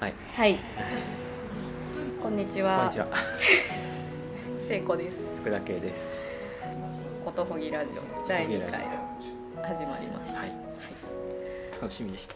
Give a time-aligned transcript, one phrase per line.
[0.00, 0.14] はい。
[0.34, 0.58] はい。
[2.22, 2.78] こんにちは。
[2.78, 3.06] こんにちは。
[4.68, 5.16] 聖子です。
[5.40, 6.22] 福田圭です。
[7.24, 8.80] ことほぎラジオ第2回
[9.62, 10.38] 始まりました。
[10.40, 10.52] はい。
[11.80, 12.34] 楽しみでした。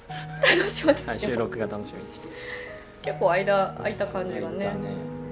[0.56, 1.30] 楽しみではい、すよ。
[1.30, 2.26] 収録が楽しみでした。
[3.02, 4.66] 結構間空いた感じがね。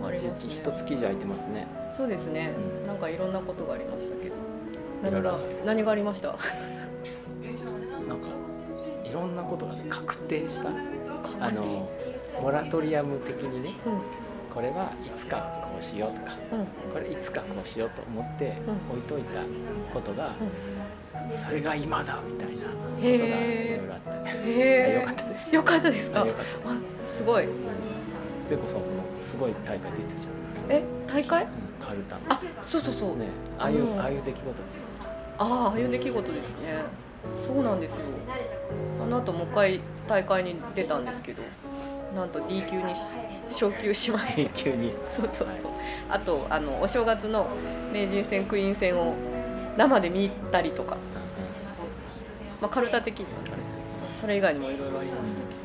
[0.00, 1.66] ますね一一月以上空いてますね。
[1.96, 2.50] そうですね
[2.82, 2.84] う。
[2.84, 4.34] んなんかいろんなことがありましたけど。
[4.34, 6.28] い何が何がありました？
[6.28, 8.28] なんか
[9.04, 10.68] いろんなことがね確定した？
[11.40, 11.88] あの
[12.40, 14.00] モラトリアム的にね、うん
[14.52, 19.40] これはいつかこうしようとか、うんこれいつかこうしようと思ってうん置いといた
[19.94, 20.32] ことが、
[21.30, 24.94] それが今だみたいなことがへいーろいろあって。
[24.94, 25.54] よかったです。
[25.54, 26.26] よかったですか？
[27.16, 27.46] すごい。
[28.40, 28.86] 聖子さんも
[29.20, 30.26] すごい大会出てたじ
[30.68, 31.44] え大会？
[31.44, 31.48] ゃん。
[31.48, 32.22] うん、カルタの。
[32.28, 33.16] あそうそうそう。
[33.18, 33.26] ね、
[33.56, 34.86] ああいう、うんああいう出来事ですよ。
[35.38, 36.82] ああああいう出来事ですね
[37.46, 38.00] そうなんですよ
[39.02, 41.42] あの後もう一回大会に出たんですけど
[42.14, 43.00] なんと D 級にし
[43.50, 44.50] 昇級しまして。
[44.54, 44.92] 急に。
[45.12, 45.72] そうそうそう。
[46.08, 47.48] あとあのお正月の
[47.92, 49.14] 名人戦クイーン戦を
[49.76, 50.96] 生で見たりとか、
[52.60, 53.50] まあ、カルタ的にはね
[54.20, 55.60] それ以外にもいろいろありました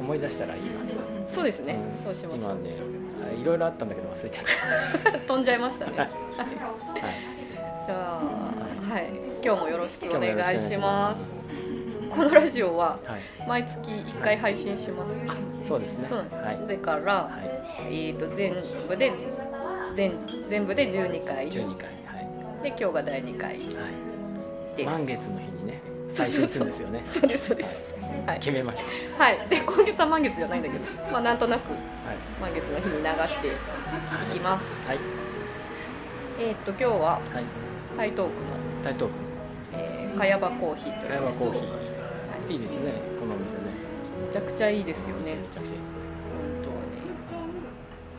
[0.00, 0.98] 思い出したら言います。
[1.28, 2.04] そうですね、ん。
[2.04, 2.52] そうしましょう。
[2.52, 2.76] 今ね、
[3.30, 4.44] あいろいろあったんだけど忘れちゃっ
[5.26, 5.92] 飛んじゃいましたね。
[5.92, 6.02] た。
[6.02, 6.16] ははい。
[7.86, 9.10] じゃあはい。
[9.44, 11.64] 今日もよろしくお願いします。
[11.66, 11.69] す。
[12.14, 13.48] このラジオははい。
[13.48, 16.06] 毎月1回配信しますそうですね。
[16.08, 16.58] そうなんです、はい。
[16.60, 17.50] それから、はい。
[17.86, 18.54] えー、と全
[18.88, 19.12] 部で
[19.94, 20.12] 全
[20.48, 21.88] 全部で12回十二回。
[22.06, 22.20] は
[22.60, 22.62] い。
[22.62, 24.84] で今日が第2回です、はい。
[24.84, 27.02] 満月の日にね、そう配信するんですよね。
[27.04, 27.94] そうですそうです
[28.26, 28.84] はい、決めまし
[29.16, 29.24] た。
[29.24, 31.76] はい、で今月は満月じゃないんだけど、まあ、なんとなくは
[32.12, 32.16] い。
[32.40, 33.50] 満月の日に流してい
[34.32, 34.98] きますはい。
[36.40, 37.20] えっ、と今日ははい。
[37.96, 39.30] 台東区の、台東区。
[39.72, 41.99] えー、茅場コーヒーというコーヒはー。
[42.50, 42.92] いいですね。
[43.20, 43.60] このお店ね。
[44.26, 45.94] めちゃくちゃいいですよねめちゃくちゃいいですね。
[46.62, 46.90] 本当はね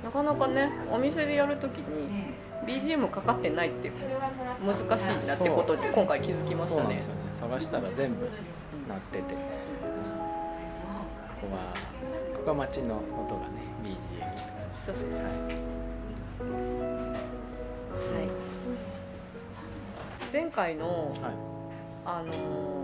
[0.04, 2.34] なかなかねお店でやるときに
[2.66, 3.92] BGM かかってないって
[4.66, 4.82] 難し
[5.24, 7.22] いなってことに今回気づきましたねそうなんですよね。
[7.34, 8.30] 探したら全部
[8.88, 9.34] 鳴ってて。
[9.36, 9.42] うん
[11.42, 11.74] ここは
[12.36, 14.30] ここは街の音がね BGM って感
[14.72, 14.78] じ。
[14.78, 15.30] そうそうそうは
[18.22, 18.28] い
[20.32, 21.34] 前回のはい。
[22.06, 22.81] あのー配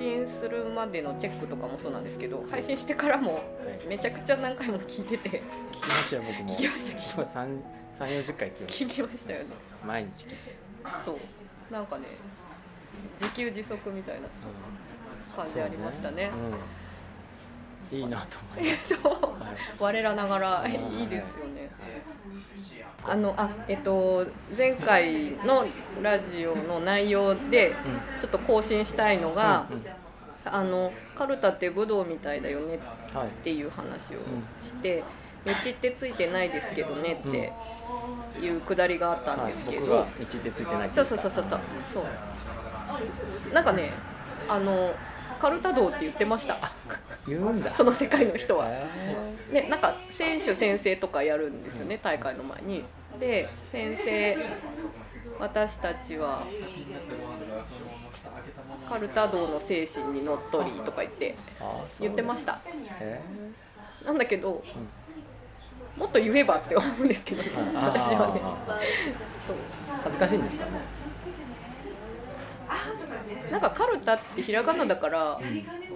[0.00, 3.86] 信するまでのチェックとかもそうなんですけど配信してからもはい。
[3.88, 6.54] めちゃくちゃ何回も聞いてて聞きましたよ僕も。
[6.54, 7.62] 聞きました今日三
[7.92, 9.46] 三四十回聞きまし聞きましたよね
[9.80, 9.86] た。
[9.86, 10.36] 毎日聞いて。
[11.04, 11.18] そう
[11.72, 12.04] なんかね
[13.20, 16.40] 自給自足みたいなうん感じありましたねそう
[17.96, 18.02] うん。
[18.02, 18.94] いいなと思います。
[18.94, 19.56] そうはい。
[19.78, 21.70] 我らながらはい いいですよね
[23.02, 25.66] あのあえっと前回の
[26.02, 27.74] ラジオの内容で
[28.20, 29.66] ちょっと更新したいのが、
[30.44, 32.78] あのカルタって武道みたいだよね
[33.12, 33.26] はい。
[33.26, 34.18] っていう話を
[34.60, 35.02] して
[35.44, 37.52] 「道ってついてないですけどね」って
[38.40, 41.44] いうくだりがあったんはいですけど、道ってついてないそうそうそうそう。
[41.92, 42.00] そ
[43.50, 43.54] う。
[43.54, 43.90] なんかね
[44.48, 44.94] あの
[45.40, 46.72] カルタ道って言ってました。
[47.26, 47.72] 言うんだ。
[47.72, 48.66] その世界の人は。
[48.68, 48.86] へ
[49.50, 52.84] ね、なんか選手宣誓とかやるんですよね大会の前に。
[53.18, 54.36] で宣誓
[55.38, 56.46] 私たちは
[58.88, 61.34] カルタ道の精神にのっとりとか言って
[62.00, 62.60] 言ってました。
[63.00, 63.20] へ
[64.04, 64.62] なんだけど、
[65.96, 67.42] もっと言えばって思うんですけど
[67.74, 68.40] 私はね。
[70.04, 70.70] 恥ずかしいんですかね。
[73.50, 75.40] なんかカルタってひらがなだから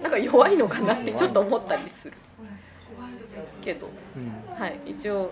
[0.01, 2.13] なんか弱いのかなってちょっと思ったりする。
[3.61, 4.59] けどうん。
[4.61, 4.79] はい。
[4.85, 5.31] 一応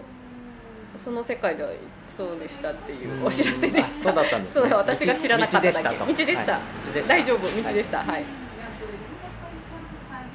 [0.97, 1.69] その世界では
[2.15, 4.61] そうでしたっていうお知らせであした、そうだったんですね。
[4.61, 5.99] そうだ私が知らなかっただけ。
[5.99, 6.61] 道でしたと。
[6.85, 7.13] 道でした。
[7.13, 7.23] はい。
[7.23, 7.39] 大丈夫。
[7.63, 7.97] 道でした。
[7.99, 8.25] はい、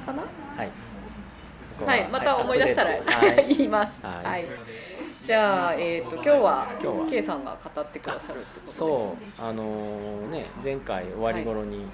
[0.05, 0.23] かな？
[0.57, 0.71] はい。
[1.85, 2.07] はい。
[2.09, 2.89] また思い出したら、
[3.47, 3.93] 言います。
[4.05, 4.25] はい。
[4.25, 4.45] はい、
[5.29, 7.07] じゃあ、えー、と今日は今日は。
[7.07, 8.77] K さんが語ってくださるってことで。
[8.79, 11.85] そうあのーね前回終わり頃に、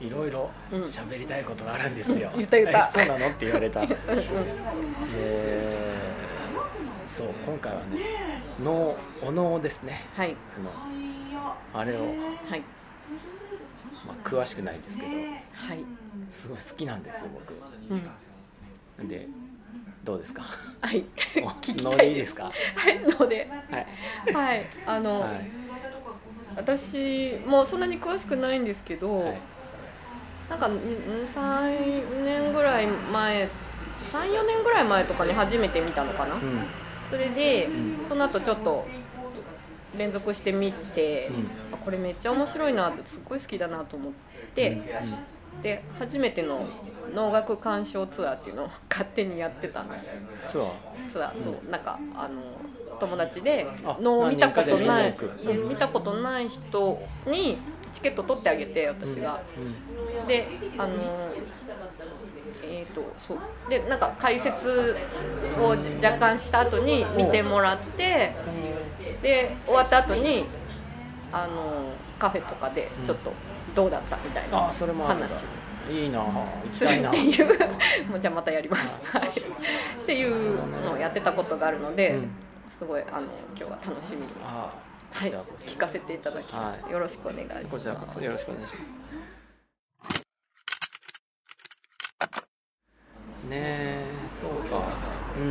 [0.00, 0.84] いろいろうん。
[0.84, 2.30] 喋りたいことがあるんですよ。
[2.32, 2.78] う ん言った言った。
[2.78, 3.84] えそうなのって言われた。
[3.84, 3.94] で
[7.06, 7.98] そう今回はね
[8.58, 10.00] 能お能ですね。
[10.16, 10.34] はい。
[10.56, 10.62] あ
[11.76, 12.06] のあれをは
[12.56, 12.62] い。
[14.06, 15.10] まあ詳しくないですけど。
[15.10, 15.84] はい、
[16.30, 17.52] すごい好きなんですよ僕。
[19.00, 19.28] うん、で
[20.04, 20.42] どうですか？
[20.82, 21.04] はい。
[21.42, 22.44] お聞きたい能でいいですか？
[22.76, 23.50] はいので。
[23.70, 23.86] はい。
[24.32, 24.70] はい。
[24.86, 25.50] あの、はい。
[26.56, 29.42] 私もそんなに詳しくないんですけど、はい。
[30.48, 30.68] なんか
[31.32, 33.46] 3年ぐらい前
[34.02, 36.66] 34年ぐらい前とかに初めて見たのかな、うん。
[37.10, 38.08] それで、うん。
[38.08, 38.86] その後ちょっと
[39.92, 41.50] 連続して見て、うん。
[41.72, 44.12] あこれめっちゃ面白いなってすっごい好きだなと思っ
[44.54, 44.84] て、
[45.62, 46.66] で初めての
[47.14, 50.52] 能楽鑑賞ツアーっていうのを 勝手にやってたんです。
[50.52, 50.74] そ
[51.08, 52.40] うツアーそうなんかあの
[53.00, 55.14] 友達であ能を見たことない
[55.68, 57.58] 見たことない人に
[57.92, 60.48] チケット取ってあげて私が、うんで
[60.78, 60.94] あの
[62.62, 63.38] えー、とそう。
[63.68, 64.96] でなんか解説
[65.60, 68.32] を若干した後に見てもらって
[69.22, 70.44] で終わった後に
[71.32, 73.32] あのカフェとかでちょっと
[73.74, 75.06] どうだったみたいなあそれも
[75.90, 76.24] いいな
[76.68, 77.46] するたいなっていう。
[78.08, 79.32] もうじゃあまたやります、はい、っ
[80.06, 82.30] ていうのをやってたことがあるので、うん。
[82.78, 83.26] すごいあの
[83.56, 84.72] 今日は楽しみに、あ
[85.12, 86.92] はい、聞かせていただきます、はい。
[86.92, 87.66] よろしくお願いします。
[87.70, 88.20] こちらこそ。
[88.20, 88.96] よろしくお願いします。
[93.48, 94.82] ねえそうか。
[95.38, 95.42] う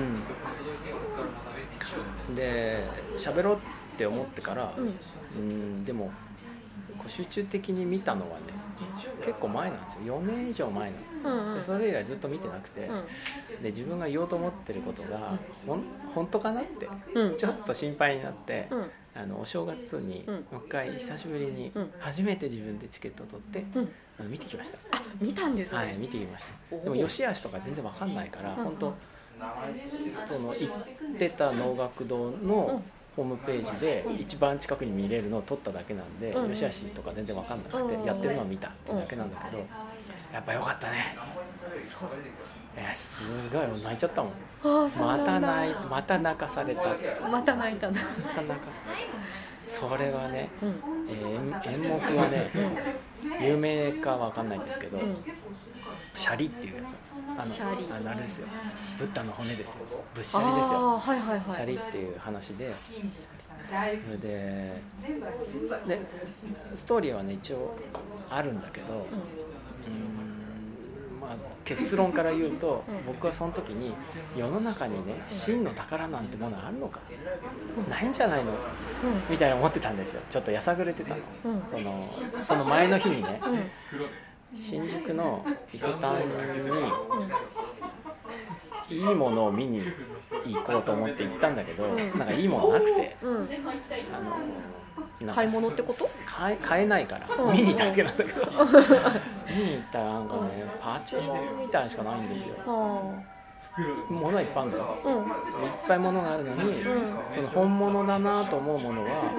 [2.32, 2.36] ん。
[2.36, 2.86] で
[3.18, 3.60] 喋ろうっ
[3.98, 4.94] て思ってからうん。
[5.36, 6.12] うんでも
[7.04, 8.46] こう集中的に見たのはね
[9.24, 10.20] 結構前なんですよ。
[10.20, 11.30] 4年以上前なんですよ。
[11.30, 11.56] うんうん。
[11.56, 13.06] でそれ以来ずっと見てなくて、うん。
[13.62, 15.84] で自分が言おうと思ってることがほん
[16.16, 17.38] 本当かなってうん。
[17.38, 18.92] ちょっと心配になって、うん。
[19.16, 20.36] あのお正月にうん。
[20.36, 21.92] もう一回久しぶりにうん。
[22.00, 23.66] 初めて自分でチケットを取って、
[24.22, 24.32] うん。
[24.32, 24.78] 見てきました。
[24.92, 26.78] あ見たんですね、はい見てきました。
[26.84, 28.94] でも良し悪しとか全然わかんないから、うん本当
[30.28, 32.82] その行ってた能楽堂の
[33.16, 36.50] ホームページで一番近くに見れるのを撮っただけなんで、うん。
[36.50, 38.06] 良し悪しとか全然わかんなくて、うん。
[38.06, 39.64] やってるのは見たっていうだけなんだけど、
[40.34, 41.16] やっぱ良かったね。
[41.88, 42.10] そう。
[42.76, 43.22] えーす
[43.52, 44.34] ごい泣いちゃったもん。
[45.00, 46.82] また泣いまた泣かされた。
[47.22, 48.00] ままた泣いたんだ。
[48.02, 48.80] た泣かさ
[49.68, 50.70] それはね、うん。
[51.08, 52.52] えー演演目はね、
[53.40, 55.18] 有名かわかんないんですけど、うん。
[56.16, 56.96] シャリっていうやつ
[57.38, 57.88] あのシャリ。
[57.92, 58.48] あのあれですよ。
[59.00, 59.86] ブッダの骨ですよ。
[60.14, 60.80] ぶっしあゃりですよ。
[60.80, 61.56] あはいはいはい。
[61.56, 62.74] シャリっていう話で。
[63.66, 63.74] そ
[64.12, 64.82] れで
[65.88, 66.02] で
[66.76, 67.76] ストーリーはね一応
[68.30, 69.02] あるんだけどうー
[71.18, 71.36] んまあ
[71.66, 73.06] 結論から言うとうん。
[73.08, 73.96] 僕はその時に
[74.38, 77.00] 世の中にね真の宝なんてものあるのか？
[77.90, 78.52] ないんじゃないの？
[78.52, 78.56] う
[79.30, 80.22] みたいに思ってたんですよ。
[80.30, 81.54] ちょっとやさぐれてたの。
[81.54, 81.68] んうん。
[81.68, 82.14] その
[82.44, 83.42] その前の日にね。
[83.44, 83.60] うん
[84.56, 86.22] 新宿の伊勢丹
[88.90, 89.82] にいいものを見に
[90.46, 91.98] 行こうと思って行ったんだけど、うん。
[92.20, 93.18] なんかいいものなくて。
[93.22, 93.46] あの
[95.32, 96.06] 買い物ってこと？
[96.26, 97.54] 買え買えないから、うん。
[97.54, 98.52] 見に行っただけなんだけど見
[99.64, 100.42] に行ったらなんかね
[100.82, 102.56] パチモンみたいしかないんですよ
[103.76, 104.98] あ物はいっぱいあるんだよ。
[105.04, 105.12] あう。
[105.12, 105.28] んいっ
[105.88, 107.06] ぱい物があるのに、うん。
[107.36, 109.32] その本物だなと思うものうは、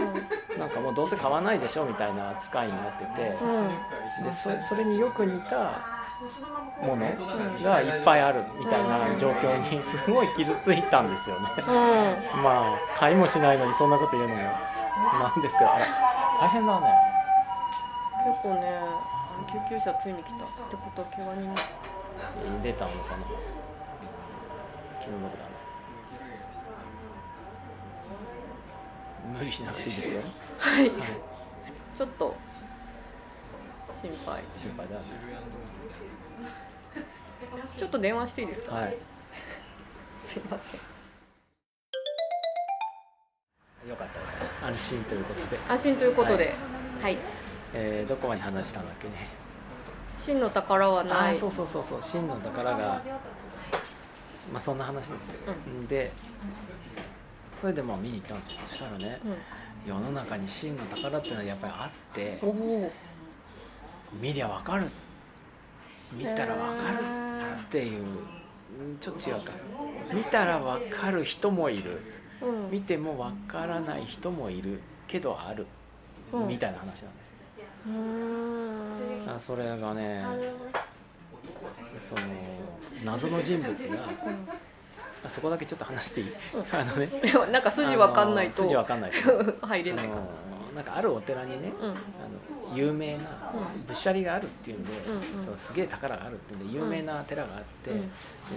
[0.56, 0.58] ん。
[0.58, 3.36] なんかもうどうせ買わないでしょみたいな扱いになってて、
[4.20, 4.24] うん。
[4.24, 5.80] でそそれによく似た
[6.82, 7.06] もの
[7.62, 11.48] がいっぱいあるみたいな状況にすごい傷ついたんですよね。
[11.58, 11.62] う
[12.38, 12.42] ん。
[12.42, 15.86] まあ買いもしないのにそんなこと言うのもなんですけどあら
[16.40, 16.88] 大変だね。
[18.26, 18.80] 結構ね
[19.46, 23.53] 救急車ついに来たってことは怪我人出たのかな
[25.04, 25.50] 気の毒だね。
[29.38, 30.20] 無理しなくていいですよ、
[30.58, 30.88] はい。
[30.88, 30.92] はい、
[31.96, 32.34] ちょっと
[34.00, 34.42] 心配。
[34.56, 35.00] 心配だね。
[37.76, 38.96] ちょっと電話していいですか、はい。
[40.26, 40.80] すいません。
[43.88, 44.08] よかっ
[44.60, 46.54] た安心ということで、安心ということで。
[47.02, 47.18] はい、
[47.74, 49.28] えーどこまで話したんだっけね。
[50.18, 51.34] 真の宝はあない。
[51.34, 52.02] ーそうそうそうそう。
[52.02, 53.02] 真の宝が
[54.52, 55.34] まあそんな話ですよ、
[55.88, 56.12] で
[57.60, 58.58] それでまあ見に行ったんですよ。
[58.66, 59.36] そしたらねうん。
[59.86, 62.40] 世の中に真の宝っていうのはやっぱりあって
[64.20, 64.86] 見りゃわかる。
[66.12, 66.98] 見たらわかる。
[67.62, 69.52] っていううんちょっと違うか。
[70.12, 72.00] 見たらわかる人もいる。
[72.42, 72.70] うん。
[72.70, 74.80] 見てもわからない人もいる。
[75.06, 75.66] けどある。
[76.32, 76.48] うん。
[76.48, 77.34] みたいな話なんですよ。
[77.86, 77.92] うー
[79.26, 79.30] ん。
[79.34, 80.24] あそれがね
[82.00, 82.20] その
[83.04, 83.98] 謎の人物が
[85.24, 86.32] あそこだけちょっと話していい？
[86.72, 87.08] あのね。
[87.44, 89.54] うんなんか筋わかんないと筋わかんないと。
[89.66, 90.36] 入れない感じ。
[90.76, 91.90] なんかあるお寺にね、うん。
[91.90, 91.98] あの
[92.74, 93.24] 有名な
[93.74, 93.82] うん。
[93.86, 95.44] ぶっしゃりがあるっていうんで、うんうん。
[95.44, 98.00] そのすげえ宝があるっていうんで有名な寺があって、うん。
[98.00, 98.08] で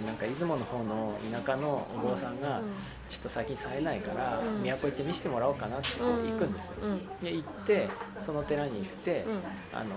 [0.06, 2.60] なんか出雲の方の田舎のお坊さんが、
[3.08, 4.62] ちょっと最近冴えないから、うん。
[4.62, 6.98] 都行って見せてもらおうかなって言って行くんですよ、うん。
[7.22, 7.88] で行って
[8.20, 9.78] その寺に行って、うん。
[9.78, 9.94] あの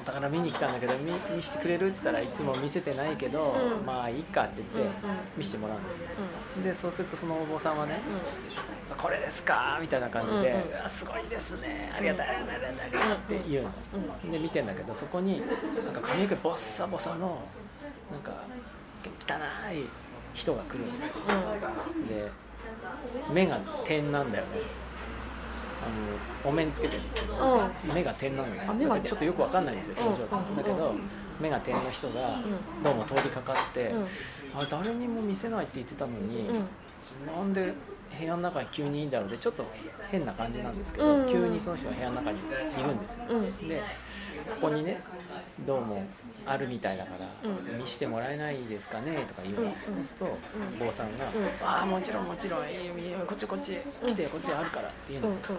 [0.00, 3.86] お宝見に来たんだけど見見せてくれるって言ったらいつも見せてないけど、うん。
[3.86, 4.92] まあいいかって言って、
[5.36, 6.02] 見せてもらうんですよ。
[6.60, 7.98] うでそうするとそのお坊さんはねん
[8.96, 10.88] 「これですか?」みたいな感じでうんうん。
[10.88, 11.92] すごいですね。
[11.96, 15.40] ありがたいありがたいありがたいありがたい」って言うのうんで見てんだけどそこに
[15.84, 17.42] なんか髪の毛ボッサボサの
[18.10, 18.44] なんか
[19.04, 19.34] 汚
[19.72, 19.88] い
[20.34, 21.14] 人が来るんですよ。
[22.08, 22.30] で
[23.32, 24.50] 目が点なんだよね。
[25.82, 30.56] あのお面つけてるんですけど、う目が点なんですよちょっとよくわかんないんですよ表情が、うん。
[30.56, 30.94] だけど
[31.40, 32.38] 目が点の人が
[32.84, 34.04] どうも通りかかって、うん。
[34.04, 34.08] あ
[34.70, 37.34] 誰にも見せないって言ってたのに、うん。
[37.34, 37.74] なんで
[38.18, 39.64] 部屋の中に急にいいんだろうってちょっと
[40.10, 41.28] 変な感じなんですけど、うん。
[41.28, 43.68] 急にその人が部屋の中にいるんですよ、うん。
[43.68, 43.80] で
[44.60, 45.02] ここにね
[45.66, 46.04] どうも
[46.44, 47.78] あるみたいだから、うん。
[47.78, 50.04] 見してもらえないですかねとか言うの、うんうん。
[50.04, 51.46] そうすると坊さんが「うん。
[51.66, 52.60] ああもちろんもちろん
[53.26, 55.56] こっちこっち来てこっちあるから」って言うんうんですよ、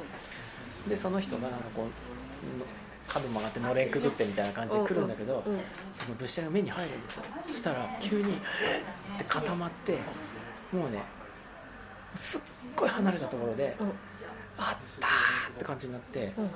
[0.88, 2.65] でその人がなんかこうの
[3.07, 5.60] 角曲がってのれんくぐってみたいな感じで来るんだけど、うん。
[5.91, 7.24] その物体が目に入るんですよ。
[7.48, 9.98] そしたら急にって固まって
[10.72, 11.03] もうね
[12.15, 12.41] すっ
[12.75, 13.88] ごい離れたところでうん
[14.58, 16.50] 「あったー!」って感じになってうん。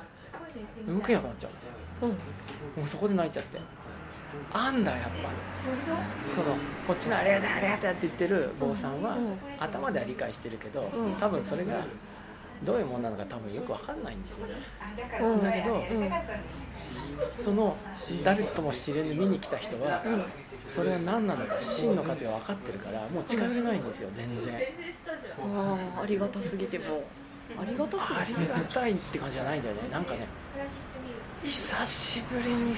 [0.88, 1.74] 動けなくなっちゃうんですよ。
[2.02, 2.10] うん。
[2.10, 2.16] も
[2.84, 3.60] うそこで泣いちゃって
[4.54, 5.10] 「あんだやっぱ」
[6.36, 6.56] その
[6.88, 9.38] こっちの「ありがとうありがとう」って言ってる坊さんは、うん。
[9.60, 11.16] 頭では理解してるけど、うん。
[11.16, 11.84] 多分それが
[12.64, 14.54] どういうものなのか多分よく分かんないんですよね。
[15.22, 15.44] うん。
[15.44, 16.12] だけどうん。
[17.36, 17.76] その
[18.24, 20.26] 誰とも知れぬ見に来た人は、うん
[20.68, 24.62] それが何なのか真の価値が分かってるからもう近寄れないんですよ全然。
[25.40, 27.04] ああありがたすぎても。
[27.58, 29.82] ありがたすあぎてりがたいって感じじゃないんだよね。
[29.92, 30.28] なんかね
[31.44, 32.76] 久しぶりに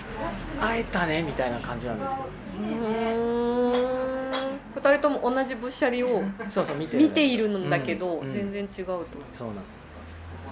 [0.60, 2.26] 会えたねみたいな感じなんですよ。
[2.60, 4.60] うーん。
[4.76, 8.32] 二人とも同じぶっしゃりをそうそう見てる見ているんだけど、うんうん。
[8.32, 9.62] 全然違うと、そうなの。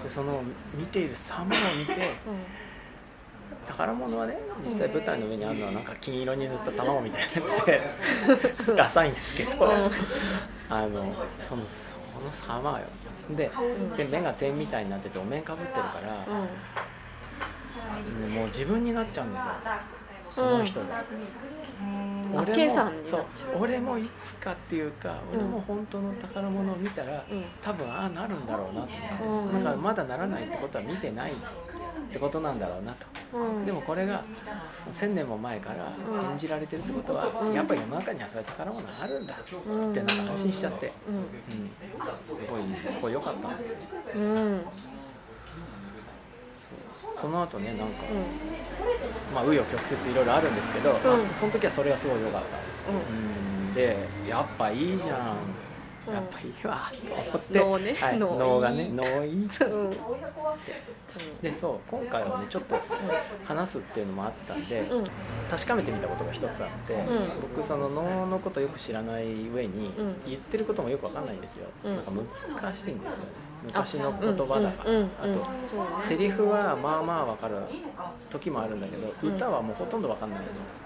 [0.04, 0.42] でその
[0.74, 1.94] 見ている様を見て
[3.68, 9.70] 宝物はね実際舞台の上にあるのはなんか金色に塗った卵みたいなやつでダサいんですけど、うん。
[10.70, 12.86] あのそのその様よ。
[13.30, 13.52] で
[13.98, 16.26] で目が点みたいになっててお面かぶってるから、
[18.30, 19.48] もう自分になっちゃうんですよ。
[20.34, 21.04] その人が、あ
[22.34, 23.26] 俺もさんになっちゃそう
[23.60, 27.44] 俺もいつかっていうか俺も本当の宝物を見たら、うん。
[27.62, 28.88] 多分ああなるんだろうなと
[29.24, 29.64] 思って、うん。
[29.64, 31.36] だからまだならないってことは見てないっ
[32.12, 33.66] てことなんだろうなと、うん。
[33.66, 34.24] でもこれが
[34.92, 36.32] 1000年も前からうん。
[36.32, 37.54] 演じられてるってことは、うん。
[37.54, 39.94] やっぱり世の中にはそういう宝物があるんだってうん。
[39.94, 41.16] なんか安心しちゃって、うん。
[41.16, 43.88] うん、すごいすごい良かったんですね。
[44.16, 44.66] うんうん
[47.20, 47.86] その後ねなんか、
[49.34, 50.94] まあ紆余曲折いろいろあるんですけど、ん。
[50.94, 52.58] まあその時はそれがすごい良かった。
[52.92, 53.68] うん。
[53.68, 53.74] うん。
[53.74, 53.98] で
[54.30, 55.38] やっぱいいじゃん。
[56.08, 56.14] うん。
[56.14, 57.60] やっぱいいわと思って。
[57.60, 57.96] 脳ね。
[57.96, 58.20] はい、
[58.62, 59.34] がね脳いい。
[59.34, 59.50] うん。
[61.42, 61.80] でそう。
[61.90, 62.76] 今回はねちょっと
[63.46, 65.08] 話すっていうのもあったんで、うん。
[65.50, 67.08] 確かめてみたことが一つあって、ん。
[67.42, 70.16] 僕その脳のことよく知らない上に、うん。
[70.28, 71.96] 言ってることもよくわかんないんですよ、うん。
[71.96, 73.32] なんか難しいんですよね
[73.68, 75.46] 昔の言葉だから、あと
[76.08, 77.56] セリフはまあまあわかる
[78.30, 79.36] 時もあるんだけど、うん。
[79.36, 80.40] 歌はもうほとんどわかんない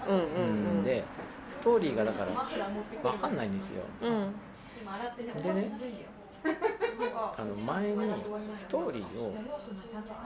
[0.08, 1.04] の、うんで
[1.48, 2.32] ストーリーがだから
[3.08, 3.82] わかんないんですよ。
[4.02, 4.34] うん。
[5.42, 5.70] でね
[7.36, 7.96] あの前に
[8.54, 9.34] ストーリーを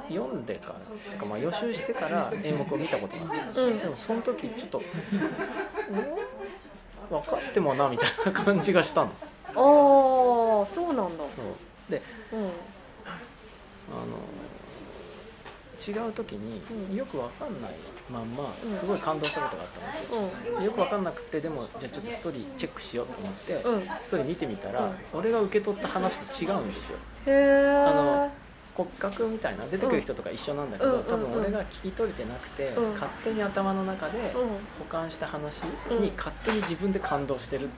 [0.09, 0.81] 読んでからっ
[1.13, 3.79] てかまあ予習してから演目を見たことがあって、うん。
[3.79, 4.81] でもその時ちょっと
[7.11, 9.11] 分かってもなみたいな感じがしたの。
[9.49, 11.27] ああそうなんだ。
[11.27, 11.45] そう
[11.91, 12.03] で
[12.33, 12.41] うん。
[13.89, 14.19] あの
[15.79, 16.97] 違う時にうん。
[16.97, 17.73] よく分かんない
[18.11, 18.75] まんまうん。
[18.75, 20.65] すごい感動したことがあったんですよ、うん。
[20.65, 23.83] よく分かんなくてでもじゃあちょっとストーリーチェックしようと思って、うん。
[24.03, 24.97] ストーリー見てみたら、うん。
[25.13, 26.99] 俺が受け取った話と違うんですよ。
[27.27, 28.33] へえあの
[28.77, 32.93] 骨格みたいな出てくる人とか一緒なんだけど、うん多分俺が聞き取れてなくて、うん。
[32.93, 34.33] 勝手に頭の中でうん。
[34.79, 36.01] 保管した話うん。
[36.03, 37.71] に勝手に自分で感動してる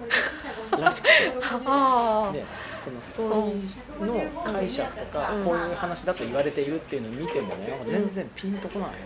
[0.77, 1.11] らしくて。
[1.67, 2.45] あで
[2.85, 5.45] そのストーリーの解釈とか、うん。
[5.45, 8.97] こういう話だと言われているっていうのを見てもね全然ピンとこない、あへ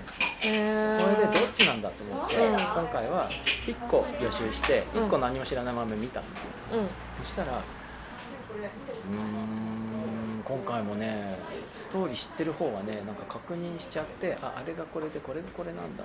[0.44, 2.52] えこれでどっちなんだと思って、うん。
[2.54, 3.28] 今回は
[3.66, 5.04] 1個予習してうん。
[5.04, 6.88] 1個何も知らないまま見たんですよ、うん。
[7.24, 11.38] そしたらうーん今回もね
[11.74, 16.04] ストーリー知ってる方はねなんか確認しちゃってああれがこれでこれがこれなんだ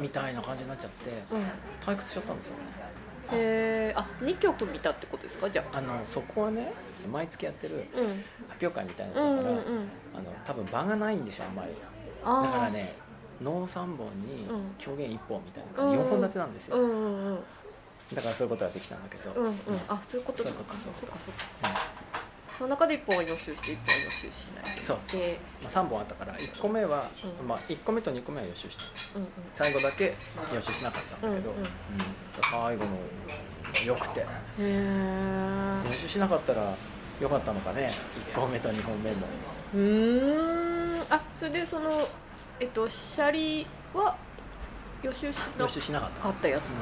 [0.00, 1.46] みたいな感じになっちゃってうん。
[1.80, 2.54] 退屈しちゃったんですよ。
[2.56, 2.62] ね
[3.32, 5.48] へえあ二曲見たってことですか？
[5.50, 5.80] じゃあ。
[5.80, 6.72] のそこはね
[7.10, 8.06] 毎月やってるあうん。
[8.48, 9.64] 発表会みたいなやつうんだから、うんうん
[10.14, 11.72] あの多分場がないんでしょあんまり。
[12.24, 12.94] だからね
[13.40, 14.74] 能3本にうん。
[14.78, 16.04] 狂言1本みたいな感じ、うん。
[16.04, 17.44] 4本立てなんですよ、うんうんうん。
[18.14, 19.54] だからそういうことができたんだけど、うんうん。
[19.88, 21.32] あそういうことそういうことかそうそうかそう
[21.72, 22.01] か
[22.58, 24.64] その中で一本は予習して一本は予習しない。
[24.82, 27.08] そうでまあ、3本あったから1個目は、
[27.40, 30.14] うんまあ、1個目と2個目は予習したうんうん最後だけ
[30.54, 31.68] 予習しなかったんだけど、うんうん
[32.50, 32.90] 最後の
[33.86, 34.20] よくて。
[34.20, 34.24] へ
[34.58, 36.74] え予習しなかったら
[37.20, 37.92] よかったのかね。
[38.34, 39.26] 1本目と2本目も。
[39.74, 41.00] うーん。
[41.10, 41.90] あそれでその
[42.60, 44.16] えっとシャリは
[45.02, 46.20] 予習しな予習しなかった。
[46.20, 46.76] かったやつうん。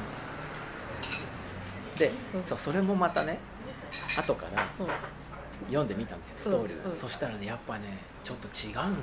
[1.99, 3.39] で、うんそうそれもまたね
[4.19, 4.87] 後からうん
[5.67, 6.91] 読んでみたんですよストーリーを、うん。
[6.91, 8.97] うんそしたらねやっぱねちょっと違うんだよね、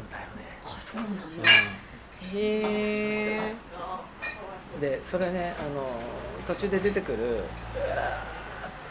[0.66, 1.28] あそうなんだう
[2.36, 3.56] へえ。
[4.82, 5.90] でそれねあの
[6.46, 7.48] 途中で出てくるっ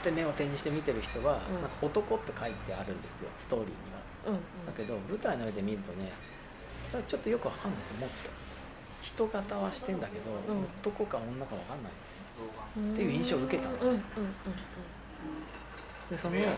[0.03, 1.63] て目を手にして見てる人は、うん。
[1.63, 4.01] なんか男って書いてあるんですよストーリーには。
[4.27, 4.35] うん
[4.67, 6.13] だけど舞台の上で見るとね
[7.07, 8.31] ちょっとよくわかんないですよもっと。
[9.03, 10.65] 人型はしてんだけど、うん。
[10.83, 12.19] 男か女かわかんないんですよ。
[12.79, 12.93] うん。
[12.93, 13.77] っていう印象を受けたの。
[13.77, 14.01] うんうんうん
[16.11, 16.57] でその、ね、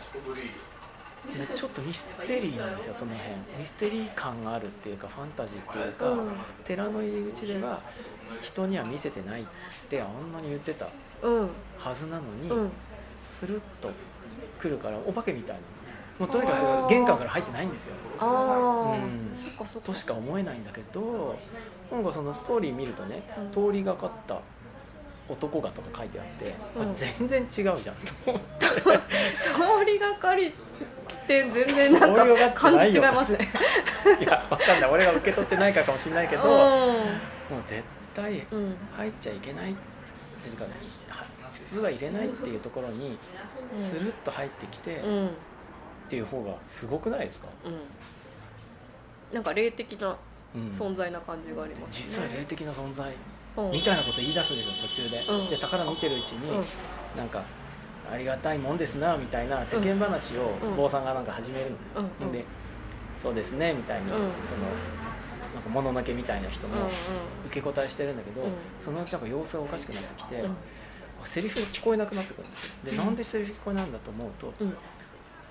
[1.55, 3.35] ちょっとミステリーなんですよその辺。
[3.59, 6.31] ミステリー感があるっていうかファンタジーっていうか、うん。
[6.65, 7.81] 寺の入り口では
[8.43, 9.45] 人には見せてないっ
[9.89, 10.89] てあんなに言ってた
[11.23, 11.49] うん。
[11.79, 12.71] はずなのに、うん。
[13.25, 13.91] スルッと
[14.61, 15.63] 来るからお化けみたいな。
[16.19, 17.95] もうとにかく玄関から入ってないんですよ。
[18.21, 19.81] うん。
[19.83, 21.37] としか思えないんだけど
[21.93, 23.51] なんかそのストーリー見るとね、うん。
[23.51, 24.41] 通りがかった
[25.29, 26.91] 男がとか書いてあって、うん。
[26.91, 27.87] あ全然違うじゃんと
[28.27, 28.67] 思って。
[29.39, 30.53] 通りがかり
[31.29, 33.39] って全然なんか感じ違いますね。
[34.19, 34.91] いやわかんない。
[34.91, 36.95] 俺が受け取ってないからかもしれないけど、もう
[37.67, 37.83] 絶
[38.15, 39.75] 対うんうん入っちゃいけないっ
[40.43, 40.71] ていうかね
[41.11, 43.19] は普通は入れないっていうところに
[43.77, 43.79] うん。
[43.79, 45.11] スルッと入ってきてっうん。
[45.11, 45.31] うん
[46.09, 47.49] ていう方がすごくないですか、
[49.31, 50.17] なんか霊的な
[50.55, 50.71] うん。
[50.71, 53.13] 存在な感じがあります実際霊的な存在
[53.59, 53.71] うん。
[53.73, 55.51] みたいなこと言い出すんですよ途中で、うん。
[55.51, 56.65] で宝見てるうちに、うん。
[57.15, 57.43] なんか
[58.11, 60.77] ありがたいもんですなみたいな世間話をうん。
[60.77, 61.73] 坊さんがなんか始める
[62.21, 62.45] の、で
[63.17, 64.13] そうですねみたいに、うん。
[64.13, 64.23] その
[65.55, 66.75] なんか物のけみたいな人も
[67.47, 68.53] 受け答えしてるんだけど、うん。
[68.79, 70.57] そのうちなんか様子がおかしくなってきて、うん。
[71.25, 72.73] セリフが聞こえなくなってくるんですよ。
[72.85, 72.97] でうん。
[72.99, 74.77] なんでセリフ聞こえないんだと思うと、うん。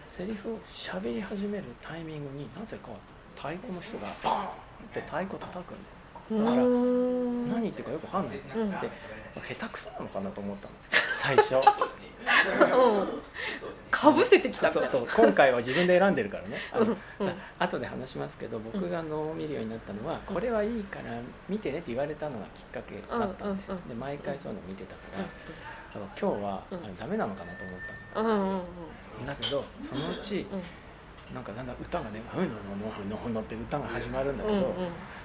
[0.08, 2.90] セリフを喋り始めるタイミングになぜか
[3.36, 4.48] 太鼓の人がバーンっ
[4.94, 8.72] て太鼓叩くんですだから何言ってるかよくわかんない、うん。
[8.72, 8.90] で
[9.48, 10.74] 下手くそなのかなと思ったの。
[11.18, 11.56] 最初。
[11.56, 11.62] うん
[13.90, 15.08] かぶせてきたそうそう。
[15.16, 16.58] 今回は自分で選んでるからね。
[16.72, 16.90] あの、う
[17.26, 17.28] ん。
[17.28, 25.32] あ後で話しますけど僕が能を見るようになったのは、これはいいから見てねって言われたのがきっかけだったんですよ、うんうんうんで毎回そういうの見てたから、だか
[25.94, 26.78] ら今日は、うん。
[26.86, 27.80] あれダメなのかなと思っ
[28.14, 28.62] たうんうんうんの
[29.26, 30.62] だけどそのうちうん。
[31.34, 34.72] なんかだんだん歌がね「ふんのののののの」って歌が始まるんだけど、うんうん。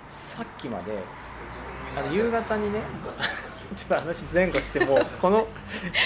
[0.09, 0.99] さっきまで
[1.97, 2.81] あの夕方にね
[3.75, 5.47] ちょっと話前後してもう この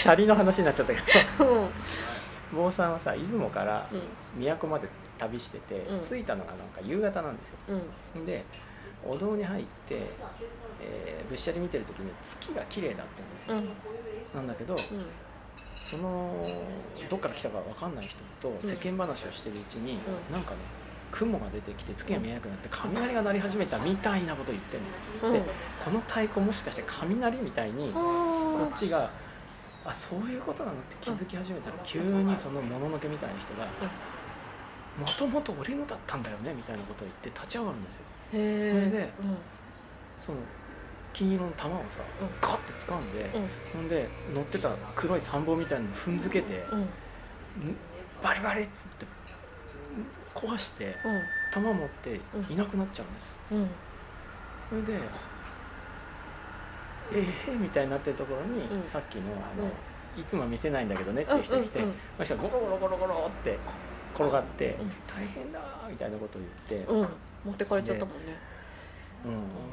[0.00, 1.00] シャリの話になっちゃったけ
[1.38, 1.70] どうん。
[2.52, 4.44] 坊さんはさ出雲からうん。
[4.44, 6.00] 都まで旅してて、うん。
[6.00, 7.56] 着いたのがなんか夕方なんですよ。
[8.14, 8.26] うん。
[8.26, 8.44] で
[9.04, 10.00] お堂に入って、
[10.80, 13.06] えー、ぶっしゃり見てる時に月が綺麗だっ
[13.46, 13.74] たんですよ、
[14.34, 14.38] うん。
[14.40, 15.06] なんだけどうん。
[15.88, 16.44] その
[17.08, 18.68] どっから来たか分かんない人とうん。
[18.68, 19.98] 世間話をしてるうちに、
[20.28, 20.34] うん。
[20.34, 20.58] なんかね
[21.12, 24.96] 雲が出てきて月が見えなくなって雷が鳴り始めたみたいなことを言ってるんです。
[24.98, 25.32] よ、うん。
[25.32, 25.42] で
[25.84, 28.00] この太鼓もしかして雷みたいにこ
[28.62, 29.10] あっちが
[29.84, 33.66] あそういうことなのって気づき始めたら急にそのもののけみたいな人が
[34.98, 38.02] 「もともと俺のだったんだよね」みたいなことを言って立ち上がるんですよ。
[38.30, 38.42] それ
[38.90, 39.12] で
[40.20, 40.38] その
[41.12, 42.28] 金色の玉をさうん。
[42.40, 43.48] ガッて掴んでうん。
[43.72, 46.78] ほんで乗ってた黒い参謀みたいなの踏んづけてうん。
[46.78, 47.76] うんん。
[48.22, 49.06] バリバリって
[50.36, 51.22] 壊してうん。
[51.52, 52.20] 玉持って
[52.52, 53.32] いなくなっちゃうんですよ。
[53.52, 53.70] うん。
[54.68, 55.00] それで
[57.12, 58.88] ええみたいになってるところに、うん。
[58.88, 59.70] さっきのあの、
[60.20, 61.96] いつもは見せないんだけどねっていう人来て、うんうんうん。
[62.18, 63.58] そしたらゴロゴロゴロゴロって
[64.14, 64.92] 転がって、うん。
[65.06, 67.08] 大変だーみたいなことを言って、うん。
[67.44, 68.36] 持ってかれちゃったもんね。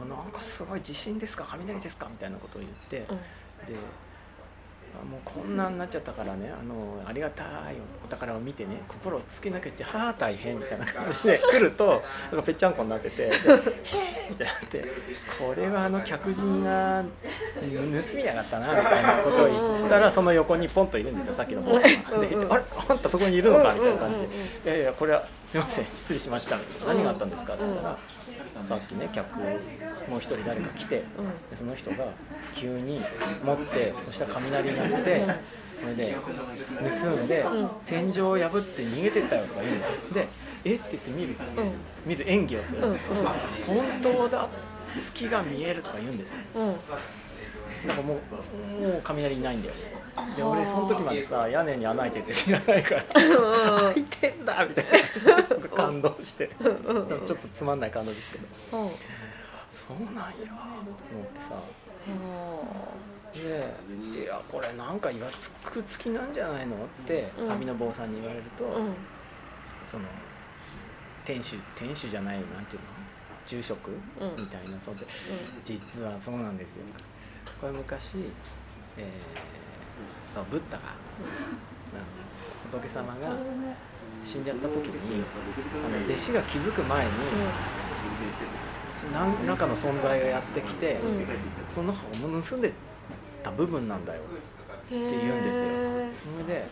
[0.02, 0.10] うん。
[0.10, 3.08] なんかすごい地震ですか雷ですかみたいなことを言って、うん。
[3.08, 3.16] で
[3.76, 4.13] あ
[5.04, 7.48] もうこんなになっちゃったからねあのありがたい
[8.06, 13.58] お宝を見てね心をつけなきゃってはあ大変みたいな感じで 来るとなんかぺっちゃんこになっててでへー
[14.30, 14.86] みたいになって
[15.40, 19.48] これはあの客人が盗みやがったなみたいなことを
[19.80, 22.28] 言ったらその横にポンといるんですよさっきの坊さんが。
[22.28, 24.26] であれあんたそこにいるのかみたいな感じで。
[24.26, 24.34] うんうんうん
[24.66, 27.98] 「いやいやこれはすいません失礼しました」何があったんですか?」って言ったら、
[28.62, 30.98] さっきね客もう一人誰か来て、
[31.50, 32.06] でその人が
[32.56, 33.02] 急に
[33.44, 35.26] 持ってそしたら雷になって、
[35.82, 36.16] それで
[37.02, 37.70] 盗んで、うん。
[37.86, 39.94] 天井を破って逃げてったよとか言うんですよ。
[40.14, 40.28] で
[40.66, 40.76] 「え？
[40.76, 41.72] っ?」て言って見る、うん。
[42.06, 43.00] 見る演技をする、うん。
[43.00, 43.34] そうすると
[43.68, 44.48] 「本当だ。
[44.96, 46.38] 月が見える」とか言うんですよ。
[46.56, 46.68] うん。
[46.68, 46.76] うん
[47.86, 49.76] なんかもうもう雷いないんだよ
[50.36, 53.04] で俺その時までさ屋根に穴開いてって知らないから
[53.94, 54.86] 開いてんだみたい
[55.38, 58.38] なすごい感動してちうんうんょっとつまんない感動ですけ
[58.72, 58.92] どうん
[59.70, 60.54] そうなんやと
[61.16, 68.94] 思ってさあでいやこれなんか岩つく月なんじゃないのってうん上の坊さんに言われると、ーうん
[69.86, 70.06] その
[71.26, 72.88] 店主店主じゃないなんていうの
[73.46, 73.98] 住職、うん
[74.38, 75.06] みたいなそうで
[75.66, 76.84] 実はそうなんですよ
[77.60, 78.12] これ昔、
[78.98, 79.63] えー
[80.34, 80.96] そうブッダが、あ
[82.74, 83.38] の仏様が
[84.24, 85.24] 死んじゃった時に
[85.86, 87.12] あの弟子が気づく前に、
[89.14, 91.26] 何らかの存在がやってきて、うん
[91.68, 92.74] その中を盗んで
[93.44, 94.24] た部分なんだよっ
[94.90, 95.66] て言うんですよ。
[95.68, 96.66] それで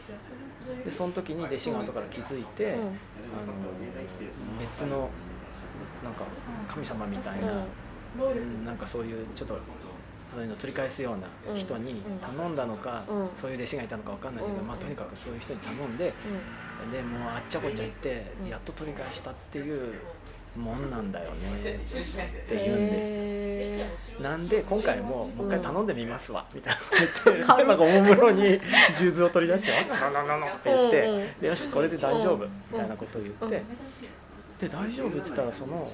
[0.86, 2.84] でその時に弟子が後から気づいて、あの
[4.60, 5.10] 別の
[6.04, 6.24] なんか
[6.68, 8.66] 神様みたいな、うん。
[8.66, 9.60] なんかそういうちょっと
[10.32, 13.30] そういうのを取り返すような人に頼んだのか、うん。
[13.36, 14.68] そういう弟子がいたのかわかんないけど、うん。
[14.68, 16.14] まあ、とにかくそういう人に頼んで
[16.92, 18.50] でもうあっちゃこっちゃ行ってうん。
[18.50, 19.94] やっと取り返したっていう
[20.58, 23.08] もんなんだよねって言うんです。
[23.08, 26.86] へなんで今回ももう一回頼んでみますわ、みたいなこ
[27.24, 28.60] と言ってなんかおもむろに
[28.96, 30.92] 数珠を取り出して「あのののの」って言っ
[31.40, 33.52] て、よしこれで大丈夫、うんみたいなことを言って、うん
[34.60, 35.92] で大丈夫って言ったらその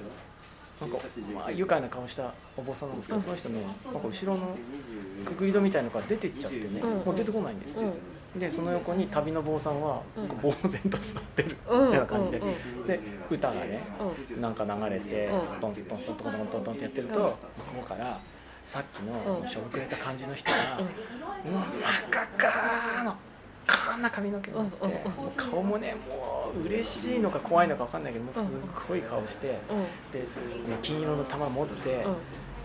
[0.80, 0.98] なんか、
[1.34, 3.24] まあ、愉快な顔したお坊さんなんですけど、うん。
[3.24, 4.56] その人ねなんか後ろの
[5.26, 6.90] くぐり戸みたいのから出てっちゃってね、うん。
[7.00, 7.82] もう出てこないんですよ、
[8.36, 8.40] うん。
[8.40, 10.28] でその横に旅の坊さんはうん。
[10.28, 11.58] 呆然と座ってる。
[11.70, 11.86] うん。
[11.88, 13.82] みたいな感じで、で歌がね
[14.36, 14.42] うん。
[14.42, 15.44] なんか流れてうん。
[15.44, 17.26] スットンスットンスットントントントントンってやってるとうん。
[17.26, 17.42] 向こ
[17.84, 18.20] うから
[18.64, 21.52] さっきのそのしょぼくれた感じの人がうん。
[21.54, 21.64] もう真っ
[22.10, 23.16] 赤っかの
[23.68, 24.78] こんな髪の毛になって
[25.36, 28.44] 顔もねもう嬉しいのか怖いのか分かんないけどもうすっ
[28.88, 29.84] ごい顔してうん。
[30.12, 30.26] で
[30.82, 32.16] 金色の玉持ってうん。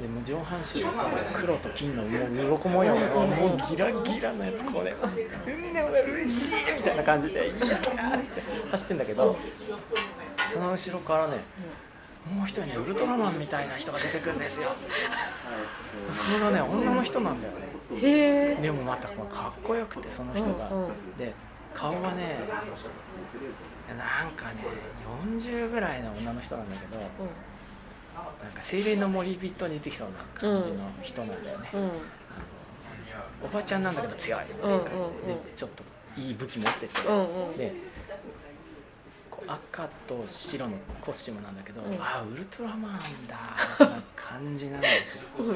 [0.00, 2.94] でもう上半身がさ黒と金のもう鱗模様。
[2.94, 4.94] のもうギラギラのやつこうね
[5.46, 9.36] 「うんね俺嬉しい!」みたいな感じで「いやー!」って走ってんだけど
[10.46, 11.38] その後ろからね
[12.30, 14.74] もう一人ねウルトラマンみたいな人が出てくるんですよ。
[16.14, 18.56] それがね女の人なんだよね。
[18.62, 21.16] でもまたかっこよくてその人が、うんうん。
[21.18, 21.34] で
[21.74, 22.38] 顔はね
[23.98, 24.64] なんかね
[25.42, 27.04] 40ぐらいの女の人なんだけどな
[28.48, 31.90] んか精霊の森人に似てきそうな感じの人なんだよね、うんうん。
[33.44, 35.26] おばちゃんなんだけど強いっていう感じで,、うんうんうん。
[35.26, 35.84] でちょっと
[36.16, 37.56] いい武器持ってて、うんうん。
[37.56, 37.74] で
[39.46, 41.94] 赤と白のコスチュームなんだけど、うん。
[42.00, 45.22] ああウルトラマンだーな感じなんですよ。
[45.38, 45.46] うん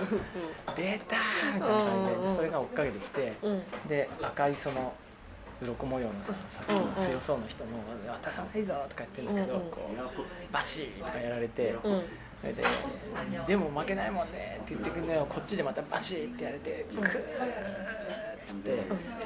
[0.76, 3.62] 出たーみたいな感じでそれが追っかけてきて、うん。
[3.88, 4.92] で赤いその
[5.62, 9.70] 鱗模様のささっきの強そうな人も「渡さないぞ」とか言ってるんだけど、うんうん。
[9.70, 12.02] こうバシーとかやられて、うん。
[12.42, 12.62] それで
[13.48, 15.26] 「でも負けないもんね」って言ってくんだよ。
[15.26, 17.00] こっちでまたバシーってやられて「うん。
[17.00, 18.78] クー」っつって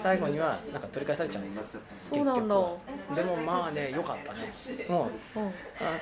[0.02, 1.66] 最後にはなんか取り返されちゃうんですよ。
[2.12, 2.54] そうなんだ。
[3.14, 4.50] でもまあねよかったね。
[4.88, 5.52] もううんあ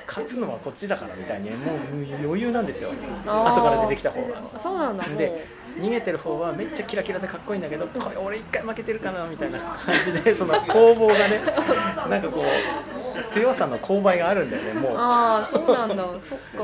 [0.07, 1.79] 勝つのはこっちだからみたいにもう
[2.25, 2.91] 余裕なんですよ。
[3.25, 4.59] 後から出てきた方が。
[4.59, 5.03] そうなんだ。
[5.03, 5.45] で
[5.79, 11.39] 逃げてる方はめっちゃキラキラでかっこいいんだけどこれ俺一回負けてるかなみたいな感じでその攻防がね
[12.09, 12.98] なんかこう
[13.29, 16.03] 強さの勾配があるんだよねもああそうなんだ。
[16.27, 16.63] そっか。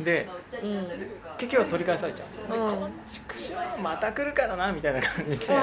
[0.00, 0.28] うで
[0.62, 0.88] うん。
[1.38, 2.52] 結局は取り返されちゃう。
[2.52, 5.56] でうんこの畜生また来るからなみたいな感じで、うん。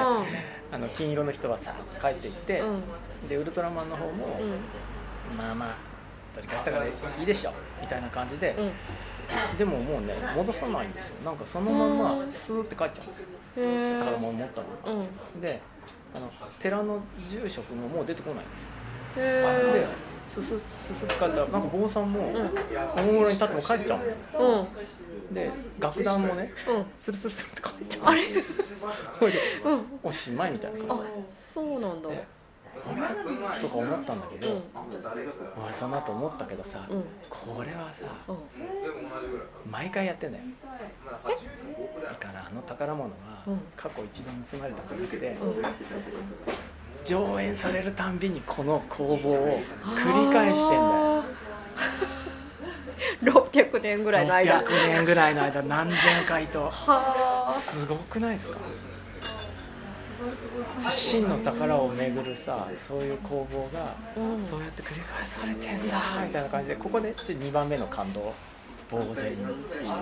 [0.72, 2.82] あの金色の人はさ帰っていって、うん。
[3.28, 5.36] でウルトラマンの方も、うん。
[5.36, 5.68] まあまあ
[6.34, 6.90] 取り返したからい
[7.22, 9.56] いでしょみたいな感じで、うん。
[9.56, 11.24] でももうね戻さないんですよ。
[11.24, 12.30] なんかそのままうん。
[12.32, 13.02] スーって帰っちゃ
[13.56, 13.60] う。
[13.60, 14.96] へえ宝物持ったの。
[14.96, 15.04] が、う
[15.36, 15.40] ん。
[15.40, 15.60] で
[16.14, 18.44] あの寺の住職ももう出てこない。
[19.12, 19.88] んですよ
[20.32, 22.24] すすすすって帰ったらなんか坊さんもん。
[22.34, 24.66] おもむろに立っても帰っちゃうんですよ。
[25.30, 26.86] で楽団もねうん。
[26.98, 28.42] スルスルスルって帰っちゃうんですよ。
[30.02, 31.08] おしまいみたいな感あじで。
[31.54, 32.08] そうなんだ。
[32.08, 32.24] で
[32.74, 33.60] あれ？
[33.60, 34.62] とか思ったんだけど、うん。
[35.54, 37.04] まあその後思ったけどさ、うん。
[37.28, 38.36] これはさうん。
[39.70, 40.44] 毎回やってんだよ。
[42.02, 43.60] だからあの宝物はうん。
[43.76, 45.62] 過去一度盗まれたんじゃなくて、うん
[47.04, 51.24] 上演されるたんびにこの攻防を繰り返してんだよ。
[53.22, 54.62] 600年ぐらいの間。
[54.62, 56.70] 600年ぐらいの間何千回と。
[56.70, 57.52] はあ。
[57.52, 58.58] すごくないですか？
[60.90, 64.44] 真の宝を巡るさそういう攻防がうん。
[64.44, 68.32] そうやって繰り返されてんだみたいな感じでここでちょっと2番目の感動
[68.98, 69.94] 呆然とし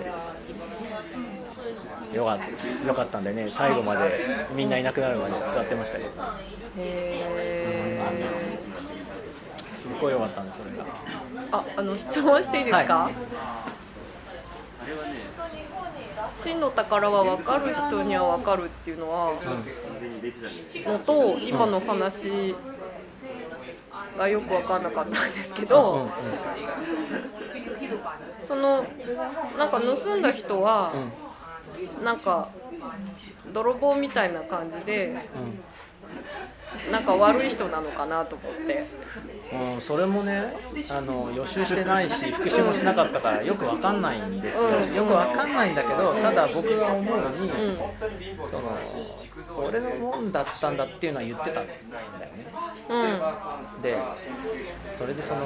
[2.13, 4.13] てよかったよかったんでね最後まで
[4.55, 6.11] みんないなくなるまで座ってましたけど
[9.77, 10.85] すっごいよかったんでそれが
[11.53, 13.11] ああの質問していいですか、は
[16.35, 19.35] 真の宝は分かる人には分かるっていうのは、
[20.87, 22.55] のと今の話
[24.17, 25.69] がよく分かんなかったんですけうん。
[25.69, 26.09] ど、
[28.51, 28.85] その
[29.57, 31.01] なんか盗んだ人はうん。
[31.03, 31.13] うん
[32.05, 32.51] なんか
[33.55, 35.15] 泥棒みたいな感じで
[37.13, 38.87] か悪い人なのかなと思って。
[39.53, 40.55] うん、それもね
[40.91, 47.77] あの予習してないし復習もしなかったからよくわかんないんですよ、うん、よくわかんないんだけどただ僕が思うに、うん、
[48.49, 48.79] その
[49.59, 51.87] 俺のもんだったんだっていうのは言ってたんだよね、
[53.77, 53.99] うん、で
[54.97, 55.41] それでその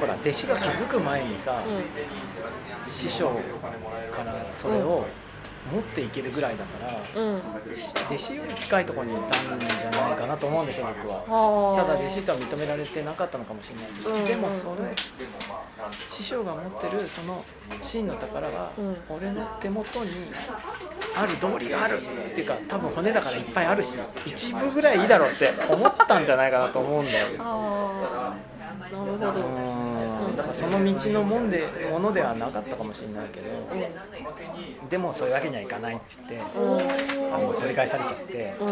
[0.00, 1.62] ほら弟子が気づく前にさ、
[2.84, 3.30] 師匠
[4.12, 5.04] からそれを、
[5.72, 11.76] 持っていけるぐらいだから、うん、弟子より近いところにいたんじゃないかなと思うんですよ僕は。
[11.76, 13.86] ただ弟子とは認められてなかったのかもしれない。
[13.86, 14.94] けど、うん、でもそれ
[16.10, 17.44] 師匠が持ってるその
[17.82, 18.70] 真の宝が
[19.08, 20.10] 俺の手元に
[21.14, 27.26] ある道理があるっていうか多分骨だからいっぱいあるし一部ぐらいいいだろうって思ったんじゃないかなと思うんだよ。
[27.28, 33.46] なるほどだからその道のもんでものではなかったかもしれないけど、
[34.82, 38.68] うん、でもそういうわけにはいかないって言って、うん、あの取り返されちゃって、うん、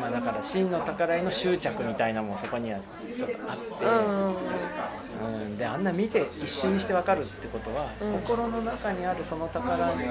[0.00, 2.80] まあ、だから真の宝への執着みたいなもそこには
[3.16, 5.56] ちょっとあって、うん。
[5.56, 10.02] であんな見て一瞬にして分かるってことは、心の中にあるその宝に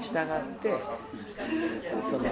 [0.00, 0.74] 従って
[2.00, 2.24] その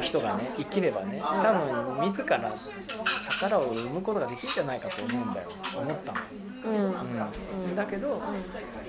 [0.00, 1.52] 人がね生きればね多
[1.98, 2.54] 分自ら
[3.40, 5.50] 宝を生むことができるんじゃないかと思うんだよ。
[5.78, 6.18] 思ったの、
[6.64, 7.64] うん。
[7.64, 8.20] うん、だけど、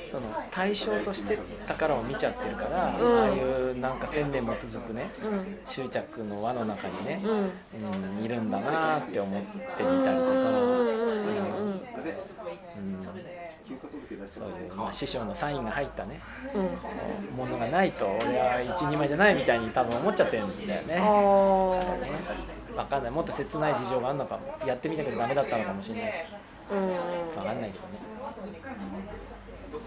[0.09, 5.09] その対象として宝を見ちゃってるから、ああいうなんか千年も続くね、
[5.63, 8.25] 執着の輪の中にね、うん。
[8.25, 10.39] いるんだなって思ってみたりとか。
[12.77, 13.50] うん
[14.75, 16.21] まあ、師匠のサインが入ったね、
[16.53, 16.59] う
[17.33, 20.95] ん、ものがないと俺は一人前じゃないみたいに多分思っちゃってるんだよね。
[20.95, 21.01] ね
[22.75, 23.11] 分かんない。
[23.11, 24.43] もっと切ない事情があるのかも。
[24.65, 26.15] やってみたけどダメだったのかもしれないし、
[26.71, 28.01] うん、分かんないけどね。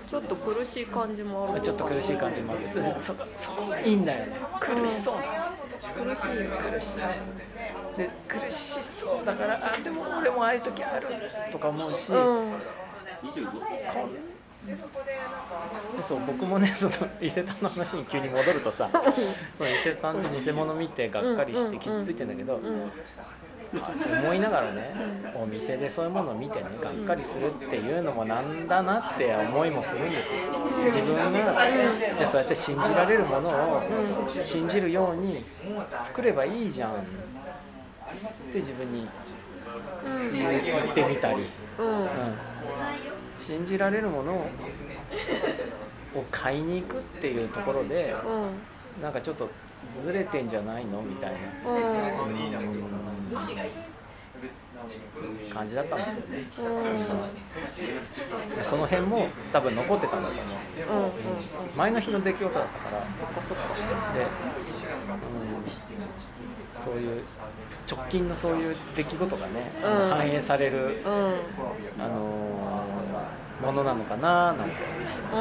[0.09, 1.61] ちょっと苦しい感じもある。
[1.61, 2.69] ちょっと苦しい感じもある。
[2.69, 4.37] そそそこがいいんだよね。
[4.61, 5.23] 苦しそうな、
[5.95, 7.97] 苦しい苦しい。
[7.97, 11.07] で苦しそうだからあでも俺もああいう時ある
[11.51, 12.53] とか思うし、うん
[16.03, 18.89] そう僕もねその伊勢丹の話に急に戻るとさ
[19.57, 22.61] その伊勢丹で偽物見てがっかりして傷ついてんだけど、
[23.75, 24.95] 思いながらね
[25.35, 30.41] お店でそういうものを見てねがっかりするっていうのもなんだなって思いもするんですよ。
[30.87, 33.83] 自分がじゃあそうやって信じられるものを
[34.31, 35.45] 信じるように
[36.03, 36.95] 作ればいいじゃんっ
[38.51, 39.09] て自分に
[40.33, 41.47] 言ってみたり、
[41.79, 42.07] うん、うん
[43.47, 44.47] 信じられるものを
[46.31, 48.15] 買いに行くっていうところで、
[48.97, 49.51] うん、なんかちょっと
[49.93, 51.39] ずれてんじゃないのみたいな、
[51.71, 51.75] う
[55.49, 56.63] ん、感じだったんですよね、う
[58.63, 60.35] ん、その辺も多分残ってたんだと
[60.91, 61.13] 思う、う
[61.75, 63.01] ん、前の日の出来事だったから。
[63.01, 63.65] そっかそっか。
[64.15, 64.27] で、うん、
[66.85, 67.23] そういう
[67.91, 72.75] 直近のそういう出来事がね、反映される、あの
[73.63, 74.75] ものなのかななんて、
[75.33, 75.37] う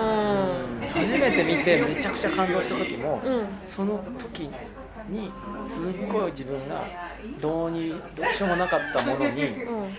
[0.85, 4.49] ん、初めて見てめちゃくちゃ感動した時も、うん、その時
[5.09, 6.83] にすっごい自分が
[7.41, 9.91] どうにどうしようもなかったものに、うん、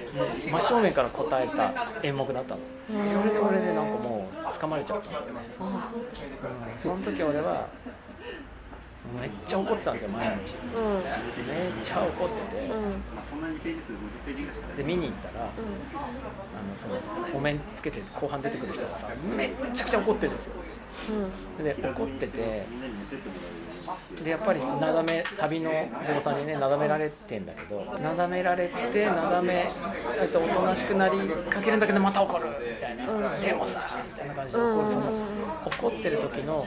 [0.51, 2.61] 真正面から答えた演目だったの、
[3.05, 7.69] それで俺でなんかもう掴まれちゃったうん、その時俺は
[9.13, 10.95] めっちゃ怒ってたんですよ毎日、うん、
[11.47, 12.79] めっちゃ怒ってて、う
[14.75, 15.51] ん、で見に行ったら、うん、あ
[16.69, 16.97] のその
[17.37, 20.55] お面つけて後半出てくる人がさめっちゃくちゃ怒ってるんですよ、
[21.63, 22.67] で怒ってて
[24.23, 25.71] でやっぱりなだめ旅の
[26.15, 29.67] 坊さんにねなだめられてんだけどなだめられてなだめ
[30.21, 31.19] えっとおとなしくなり
[31.51, 35.03] かけるんだけどまた怒るみたいな、うん、でもさみたいな感じで、うん、その
[35.67, 36.67] 怒ってる時の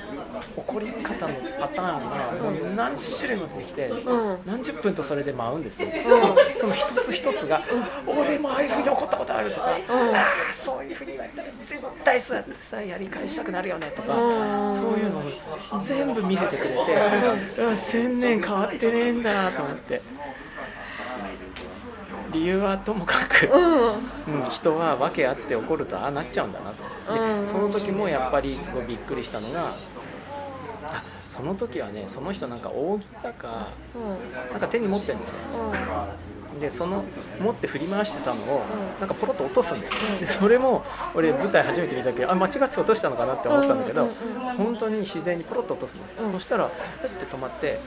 [0.56, 6.06] 怒り方のパターンがもう何種類も出てきて、うん、何十分とそれで舞うんですね、
[6.58, 7.62] その一つ一つが
[8.08, 9.78] 「俺もああいうふうに怒ったことある」とか「あ
[10.50, 14.14] あそういうふうに言われたら絶対そうやってさやり返したくなるよね」とか、
[14.74, 16.78] そういうのを全部見せてくれて。
[17.10, 20.02] 1000年変わってねえんだと思って。
[22.32, 23.50] 理由はともかく、
[24.28, 27.46] うん、人は訳あって怒るとああなっちゃうんだなと思って。
[27.46, 29.74] でその時もやっぱりすごいびっくりしたのがあ
[31.38, 33.68] その時はねその人なんか扇だか、
[34.52, 35.38] なんか手に持ってるんですよ、
[36.60, 37.04] でその
[37.40, 38.64] 持って振り回してたのを
[39.00, 44.10] なんかポロッと落とすんですよ、でそれも俺舞台初めて見たけどあ間違って落としたのかなって思ったんだけど
[44.58, 46.72] 本当に自然にポロッと落とすんですよ、そしたら
[47.02, 47.80] ふって止まって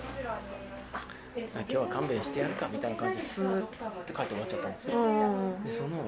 [1.36, 3.62] 今日は勘弁してやるかみたいな感じでスーッ
[4.06, 4.92] て帰って終わっちゃったんですよ、
[5.64, 6.06] でそのもう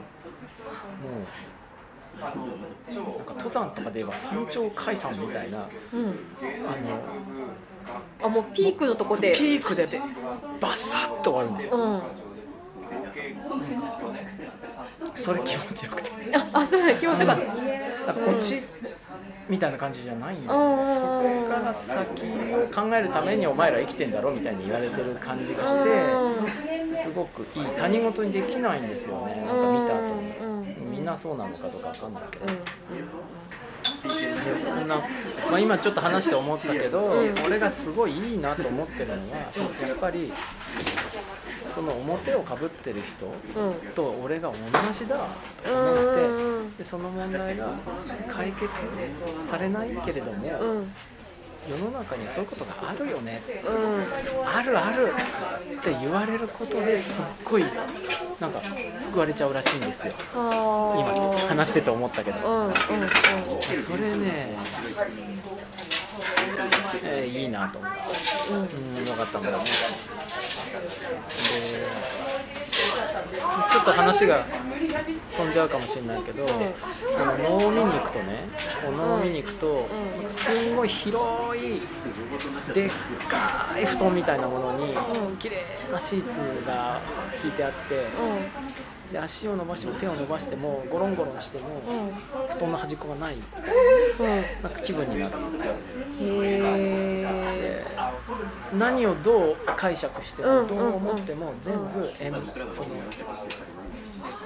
[2.20, 6.14] なんか登山とかで言えば山頂解散みたいな、うん、
[6.66, 6.76] あ
[8.22, 9.32] のあもうピークのとこで。
[9.32, 9.88] ピークで
[10.60, 12.02] バサッと終わるんですよ、うん、
[15.14, 16.10] それ気持ちよくて。
[16.34, 17.38] ああそう気持ちよかっ
[18.06, 18.62] た、うん、落ち
[19.48, 20.84] みたいな感じじゃないんだよね。
[20.94, 22.22] そこから先
[22.54, 25.90] を考えるためにお前ら生きてんだろみたいに言われてる感じがして
[27.02, 29.44] すごくいい他人事にできないんですよね。
[29.44, 32.46] なんか見た後にみんなそうなのかどうか分かんないけど。
[34.62, 34.86] そん。
[34.86, 35.04] な、ま
[35.54, 37.12] あ、今ちょっと話して思ったけど、
[37.44, 40.32] 俺がすごいいいなと思ってるのはやっぱり
[41.74, 43.26] その表をかぶってる人
[43.96, 44.54] と俺が同
[44.92, 45.16] じだ
[45.64, 47.70] と思ってでその問題が
[48.28, 48.70] 解決
[49.44, 50.38] されないけれども、
[51.68, 55.12] 世の中にはそういうことがあるよね、うん、あるある。
[55.80, 57.64] って言われることですっごい
[58.40, 58.60] なんか
[58.98, 60.14] 救われちゃうらしいんですよ。
[60.34, 64.56] 今話してて思ったけど、うんうんうん、それね、
[67.04, 67.98] えー、いいなと思って、
[68.50, 69.70] うん、うん、よかったんだろうね
[72.60, 72.61] で
[72.92, 74.44] ちょっと話が
[75.36, 78.48] 飛んじゃうかもしれないけど、あの能を見に行くとね
[78.86, 79.88] お能を見に行くと、
[80.28, 81.80] すんごい広い
[82.74, 82.90] でっ
[83.28, 84.94] かい布団みたいなものに
[85.38, 87.00] 綺麗なシーツが
[87.42, 88.06] 引いてあって、
[89.12, 91.82] で足を伸ばしても手を伸ばしてもゴロンゴロンしても、
[92.48, 93.36] 布団の端っこがない、
[94.62, 95.34] なんか気分になる。
[96.20, 97.84] へ
[98.72, 102.32] 何をどう解釈しても、どう思っても全部演
[102.72, 102.88] その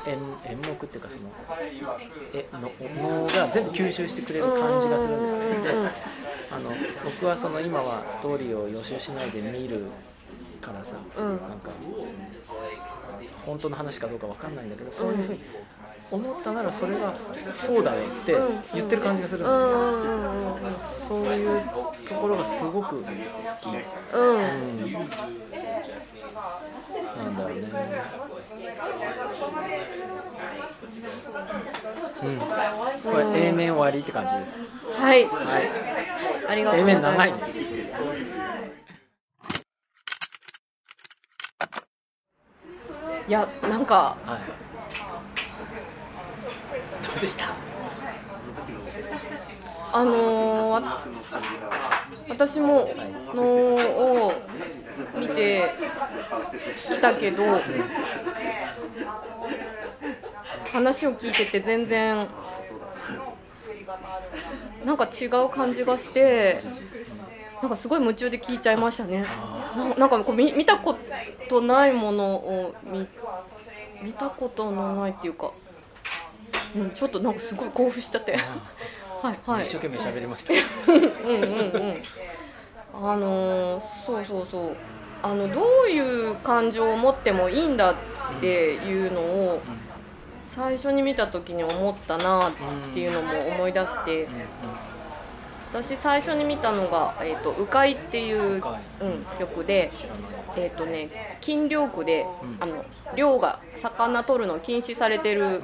[0.06, 1.22] 演演目っていうかその
[2.32, 2.70] えの
[3.20, 5.44] 能が全部吸収してくれる感じがするんですね。
[5.62, 5.74] で
[6.50, 6.70] あの
[7.04, 9.84] 僕はその今はストーリーを予習しないで見る
[10.56, 11.70] からさ、うん、なんか
[13.44, 15.40] 本当の話かどうか分かんないんだけどそういうふうに
[16.10, 17.14] 思ったならそれが
[17.52, 18.36] そうだよって
[18.74, 19.68] 言ってる感じがするんですよ、
[20.78, 21.60] そういう
[22.06, 23.04] ところがすごく好
[23.60, 23.66] き、
[24.14, 24.92] うん、うん、
[27.16, 27.68] なんだろうね
[32.22, 32.46] うん、こ
[33.34, 34.60] れ A 面終わりって感じです。
[34.98, 35.26] はい。
[35.26, 35.68] はい。
[36.48, 37.02] ありがとうございます。
[37.02, 37.34] A 面長い。
[43.28, 44.40] いやなんか、はい、
[47.04, 47.54] どうでした？
[49.92, 50.84] あのー、
[52.28, 52.88] 私も
[53.34, 54.32] のを
[55.18, 55.70] 見て
[56.90, 57.42] きたけど
[60.72, 62.28] 話を聞いてて全然
[64.84, 66.60] なんか違う感じがして
[67.62, 69.24] なんかすごい夢中で聞いちゃいましたね。
[69.96, 70.96] なんかこう見見たこ
[71.48, 73.06] とないものを見
[74.02, 75.52] 見たことのないっていうか、
[76.76, 78.36] うん、ちょっとなんかすごい興奮しちゃって。
[79.22, 79.64] はいはい。
[79.64, 80.52] 一生懸命喋りました。
[80.52, 82.02] うんうんうん。
[82.94, 84.76] あのー、そうそうそう。
[85.22, 87.94] あのどういう感情を持ってもいいんだっ
[88.40, 89.60] ていうのを
[90.54, 92.52] 最初に見た時に思ったなっ
[92.92, 94.28] ていうのも思い出して。
[95.82, 98.60] 私最初に見たのが「えーと、鵜飼」っていう、うん、
[99.38, 99.90] 曲で、
[100.56, 102.26] えーとね、禁漁区で、
[102.60, 102.82] あの
[103.14, 105.62] 漁が魚取るの禁止されてる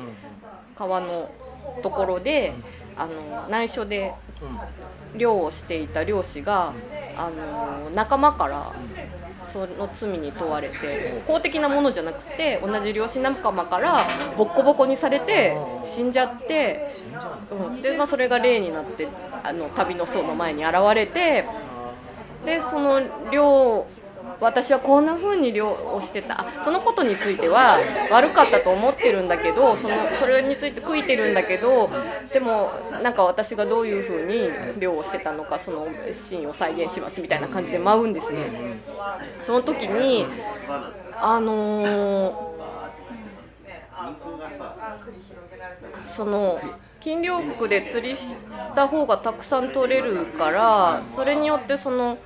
[0.76, 1.30] 川の
[1.82, 2.52] ところで、
[2.94, 4.12] あの内緒で
[5.16, 6.74] 漁をしていた漁師が、
[7.16, 8.70] あの仲間から
[9.44, 16.94] その罪に問われて公的なものじゃなくて同じ漁師仲間からボッコボコにされて死んじゃって、
[17.50, 19.08] うん、で、まあ、それが例になって
[19.42, 21.44] あの旅の僧の前に現れて
[22.44, 23.00] でその
[23.30, 23.86] 漁
[24.42, 27.78] 私はこんな風に漁をしてたそのことについては
[28.10, 31.88] 悪かったと思ってるんだけどそのそれについて悔いてるんだけど
[32.32, 32.72] でも
[33.04, 38.78] なんか私がどういう風に漁をしてたのかそのシーンを再現しますみたいな感じで舞うんですね。
[39.42, 40.26] その時に
[41.20, 42.34] あのー、
[46.16, 46.60] その
[46.98, 48.38] 金漁区で釣りし
[48.74, 52.18] た方がたくさん取れるからそれによってその。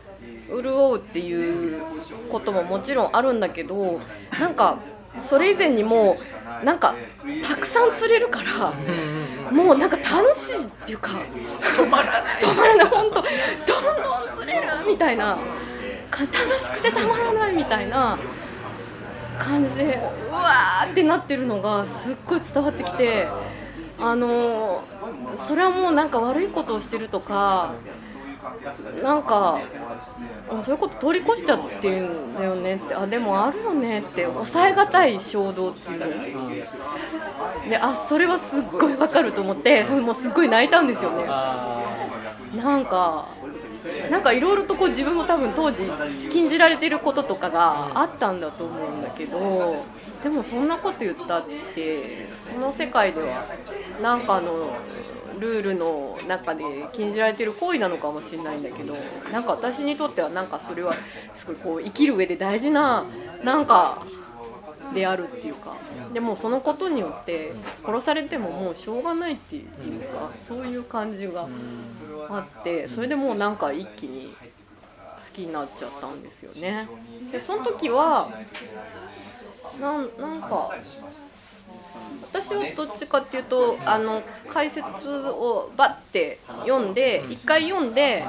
[0.49, 1.83] 潤うっていう
[2.31, 4.01] ことももちろんあるんだけど
[4.39, 4.79] なんか
[5.23, 6.17] それ以前にも
[6.65, 6.95] なんか
[7.43, 8.73] たくさん釣れるから
[9.51, 11.13] もうなんか楽しいっていうか
[11.77, 12.43] 止まらない。
[12.43, 12.87] 止まらない。
[12.87, 15.39] 本当どんどん釣れるみたいな。
[16.11, 16.27] 楽
[16.61, 18.19] しくてたまらないみたいな。
[19.39, 19.99] 感じで
[20.31, 23.29] うわーってなってるのがすっごい伝わってきて
[23.99, 24.83] あの
[25.47, 27.75] それはもうなんか悪いことをしてるとか
[29.03, 29.61] なんか
[30.62, 36.36] そういうこと通り越しちゃってるんだよねってあでもあるよねって抑えがたい衝動っていう。
[36.36, 36.51] の
[37.68, 41.24] であそれはすっごいわかると思ってそれもすっごい泣いたんですよね。
[41.26, 43.28] なんか
[44.11, 45.82] なんかいろいろとこう自分も多分当時
[46.30, 49.84] 禁じられてることとかがあったんだと思うんだけど
[50.23, 51.45] でもそんなこと言ったっ
[51.75, 53.47] てその世界では
[54.03, 54.77] なんかの
[55.39, 58.95] ルールの中で禁じられてる行為なのかもしれないんだけど
[59.33, 60.95] なんか私にとってはなんかそれは
[61.35, 63.05] すごいこう生きる上で大事な
[63.45, 64.05] なんか
[64.95, 65.77] であるっていうか
[66.12, 67.53] でもそのことによって
[67.85, 69.64] 殺されてももうしょうがないっていう
[70.12, 71.49] かそういう感じが
[72.31, 74.35] あってそれでもうなんか一気に
[75.19, 76.89] 好きになっちゃったんですよね。
[77.33, 78.31] でその時は
[79.81, 80.70] なんなんか。
[82.33, 84.22] 私はどっちかっていうとあの
[84.53, 88.24] 解説をバッて読んで一回読んで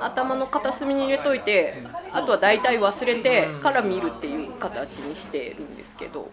[0.00, 6.30] 頭の片隅に入れといてあとは大体忘れてから見るっていう形にしてるんですけど。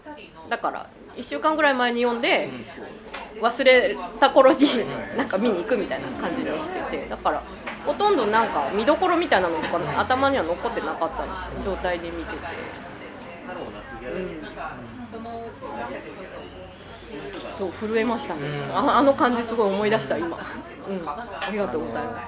[0.50, 2.50] だから1週間ぐらい前に読んで
[3.42, 4.60] 忘れた頃に
[5.18, 7.08] なんか見に行くみたいな感じにしてて。
[7.10, 7.44] だから
[7.86, 11.10] ほとんどなんか見どころみたいなのとか頭には残ってなかっ
[11.58, 12.38] た状態で見てて。
[14.12, 14.28] うん。
[17.58, 18.42] そう震えましたね、
[18.72, 20.38] ああの感じすごい思い出した今、
[20.88, 22.28] うん、ありがとうございます。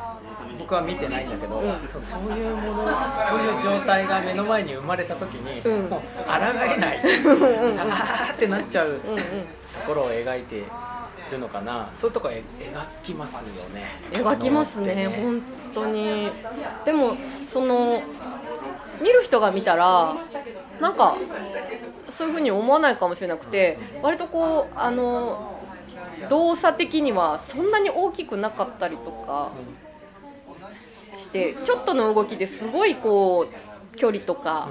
[0.58, 2.88] 僕は見てないんだけど、うん、そうそういうもの
[3.28, 6.04] そういう状態が目の前に生まれた時に、うん、もう抗
[6.76, 7.00] えない。
[7.78, 10.64] ああってなっちゃうところを描いて
[11.32, 11.90] るのかな。
[11.94, 12.42] そういうとこ描
[13.04, 13.92] きますよね。
[14.12, 15.08] 描きますねね。
[15.08, 15.42] 本
[15.76, 16.32] 当に。
[16.86, 17.16] でも
[17.48, 18.02] その
[19.02, 20.16] 見る人が見たら
[20.82, 21.18] なんか
[22.20, 25.58] そういうふうに思わないかもしれなくて割とこうあの
[26.30, 29.54] 動作的にはそんなに大きくなかったりとか
[31.16, 34.68] してちょっとの動きですごいこう距離とか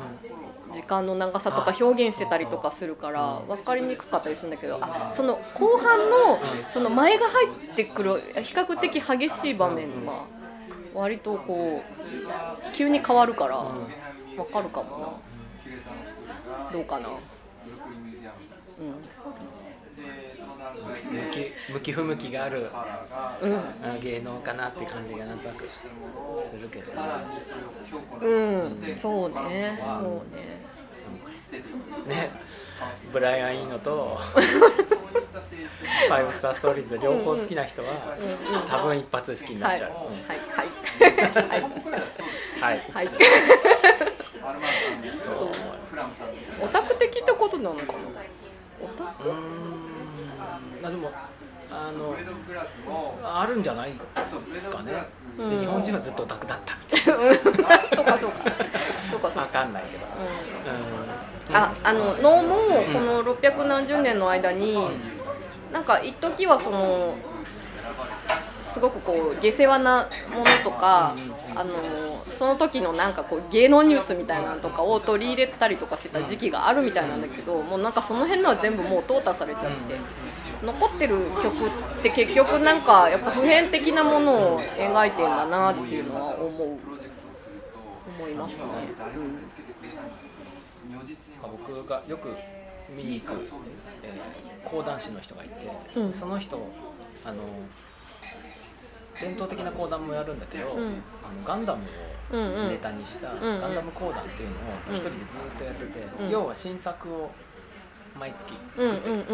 [0.74, 6.38] 時間の長さとか表現してたりとかするから分かりにくかったりするんだけどあその後半の
[6.68, 10.26] その前が入ってくる比較的激しい場面は
[10.92, 13.64] 割とこう急に変わるから
[14.36, 15.28] 分かるかもな。
[16.72, 17.08] どうかな、
[18.80, 18.86] うん、
[21.18, 22.70] 向き向き不向きがある、
[23.40, 23.48] う
[23.96, 25.68] ん、芸能かなって感じがなんとなく
[26.36, 26.84] するけど
[28.20, 28.28] う
[28.90, 28.94] ん。
[29.00, 29.78] そうね。
[29.84, 30.04] そう
[30.34, 30.60] ね。
[32.06, 32.30] ね。
[33.12, 34.18] ブライアン・イーノと
[36.08, 38.02] ファイブスターストーリーズ両方好きな人は、
[38.66, 39.90] 多分一発で好きになっちゃう、
[40.26, 40.40] はい。
[40.48, 40.68] はい。
[42.60, 42.84] はい。
[42.90, 43.08] はい。
[46.60, 48.08] オタク的ってことなのかな？
[48.80, 49.30] オタク
[50.82, 51.10] あでも
[51.70, 52.16] あの
[53.22, 53.92] あるんじゃない？
[53.92, 54.92] ですかね、
[55.38, 57.34] うん、日本人はずっとオタクだったみたいな。
[57.94, 58.52] そうかそうか。
[59.10, 59.64] そうか分か。
[59.64, 60.06] んないけど、
[61.48, 64.76] うん、ああの能もこの600何十年の間に、
[65.72, 67.16] なんか一時はその
[68.72, 71.14] すごくこう下世話なものとか、
[71.54, 79.96] あのその時のなんかこう芸能ニュースみたいなのとかを取り入れたりとかしてた時期があるみたいなんだけどもうなんかその辺のは全部もう淘汰されちゃって。
[80.62, 81.70] 残ってる曲っ
[82.02, 86.78] て結局なんかやっぱ普遍的なものを描いてんだなっていうのは思う。
[88.18, 88.64] 思いますね。
[89.14, 89.38] うん、
[91.52, 92.34] 僕がよく
[92.90, 93.48] 見に行く、
[94.02, 95.54] えー、講談師の人がいて、
[95.94, 96.58] うん、その人
[97.24, 97.44] あの
[99.20, 100.92] 伝統的な講談もやるんだけど、うん、あの
[101.44, 101.82] ガンダム
[102.30, 104.58] をネタにしたガンダム講談っていうのを
[104.92, 107.30] 一人でずっとやってて、要は新作を
[108.18, 109.24] 毎月作ってる、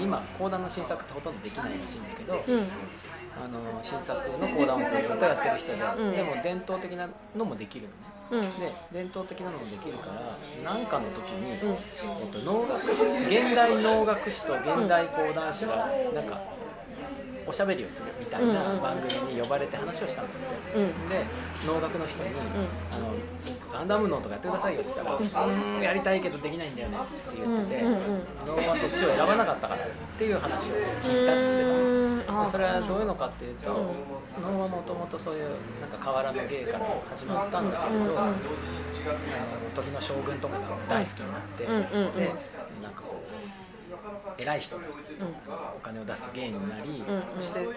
[0.00, 5.78] 今講談の新作ってほとんどできないらしいんだけど、あの新作の講談をずっとやってる人で、
[6.16, 8.48] でも伝統的なのもできるのね、
[8.92, 16.40] で伝統的なのもできるから何かの時に、えっと、能楽師現代能楽師と現代講談師がなんか
[17.50, 21.24] おしゃべりをするみたいな番組に呼ばれて話をしたんだって、うん、で
[21.66, 22.30] 能楽の人に、
[22.92, 23.12] あの
[23.72, 32.42] 「ガンダム能とかやってくださいよ」って言ったら「うん、やりたいけどできないんだよね」って言ってて、能はそっちを選ばなかったからっていう話を聞いたっつってたん。
[32.42, 33.68] ですそれはどういうのかっていうと
[34.40, 38.34] 能はもともとそういうなんか河原の芸から始まったんだけれど、あの
[39.74, 42.30] 時の将軍とかが大好きになって、で
[42.80, 43.59] なんかこう
[44.38, 44.82] 偉い人が
[45.76, 47.02] お金を出す芸になり、
[47.36, 47.68] そして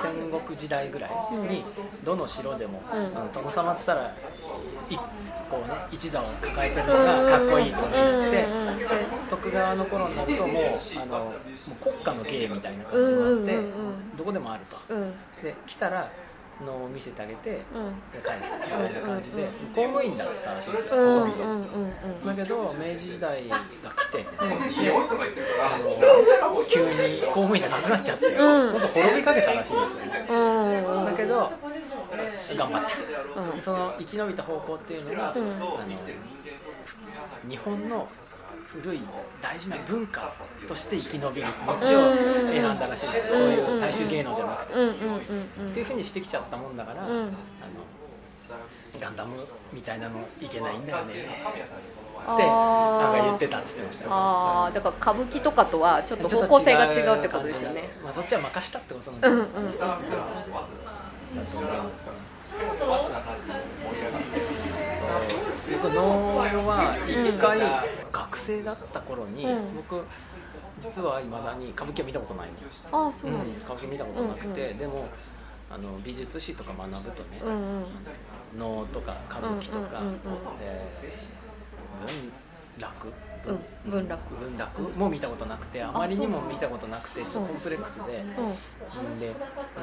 [0.00, 1.10] 戦国時代ぐらい
[1.48, 1.64] に
[2.04, 4.14] どの城でも、あの殿様っつったら
[4.88, 8.46] 一こうね一座を抱えてるのがかっこいいとになって、で
[9.30, 10.64] 徳川の頃になるともう
[11.02, 11.32] あのもう
[11.82, 13.58] 国家の芸みたいな感じもあって、
[14.16, 14.76] どこでもあると。
[15.42, 16.10] で来たら
[16.64, 18.22] のを見せてあげてうん。
[18.22, 20.96] 返すみたいな感じでうん公務員だったらしいんですよ。
[20.96, 21.52] うんうんほとんどうん。
[21.52, 23.58] うんだけど明治時代が
[23.96, 24.48] 来てうん。
[24.74, 24.92] で
[25.60, 25.78] あ
[26.48, 28.72] の急に公務員じゃなくなっちゃってうん。
[28.72, 31.04] 本当滅びかけたらしいんですよね。
[31.04, 31.50] だけど
[32.56, 32.82] 頑張っ
[33.34, 33.60] たうん。
[33.60, 35.50] その生き延びた方向っていうのが、うん。
[35.52, 35.78] あの
[37.48, 38.08] 日本の
[38.66, 39.00] 古い
[39.42, 40.32] 大事な文化
[40.66, 44.94] として生き延びる道を選んだらしいんですよ、そういう大衆芸能じゃなくて、うんうんうん
[45.60, 47.30] うんっていうふうにしてきちゃったもんだから、うんあの
[49.00, 57.88] ガンダムみたいなのいけないんだよねってなんか言ってたっつってましたよああだから歌舞伎とかとはちょっと方向性が違うってことですよね。
[58.02, 62.16] まあ、そっちは任したってことなんうんうんですかね、だと思いますから
[62.94, 63.12] そう
[65.82, 67.60] 僕能は一回
[68.12, 69.76] 学生だった頃に、うん。
[69.76, 70.04] 僕
[70.80, 72.54] 実はいまだに歌舞伎は見たことないの、
[73.06, 73.74] ああそうなんですか。
[73.74, 75.08] 歌舞伎見たことなくて、でも
[75.70, 77.40] あの美術史とか学ぶとね、
[78.58, 80.02] 能とか歌舞伎とか、
[80.60, 81.44] えー
[82.06, 83.12] 文楽？
[83.86, 84.34] うん文楽。
[84.34, 84.82] 文楽？
[84.98, 88.24] も見たことなくてあまりにも見たことなくてちょっとコンプレックスで。
[88.98, 89.20] うん。
[89.20, 89.32] で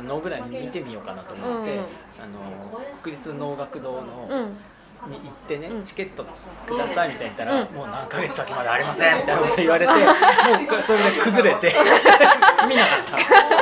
[0.05, 1.84] 能ぐらい見てみようかなと思って、うん。
[1.84, 1.86] あ
[2.28, 4.57] の国立能楽堂の、うん
[5.08, 5.84] に行ってね、うん。
[5.84, 6.24] チケット
[6.68, 7.76] くださいみたいに言ったら、うん。
[7.76, 11.74] もう何ヶ月先までありませんみたいなこと言われて もうそれで崩れて
[12.68, 13.04] 見なかっ
[13.58, 13.61] た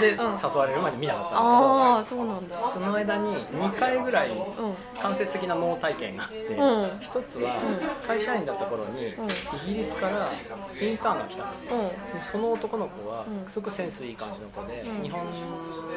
[0.00, 0.34] で、うん。
[0.34, 6.98] 誘われるまで見なかったんだけどその間に2回ぐらいうん間接的な能体験があって、うん。
[7.00, 7.62] 一つは
[8.02, 9.26] う会社員だった頃に、うん。
[9.26, 9.30] イ
[9.66, 10.28] ギリスから
[10.80, 11.88] インターンが来たんですよ、うん。
[11.88, 13.48] でその男の子はうん。
[13.48, 15.02] すごくセンスいい感じの子で、うん。
[15.02, 15.20] 日本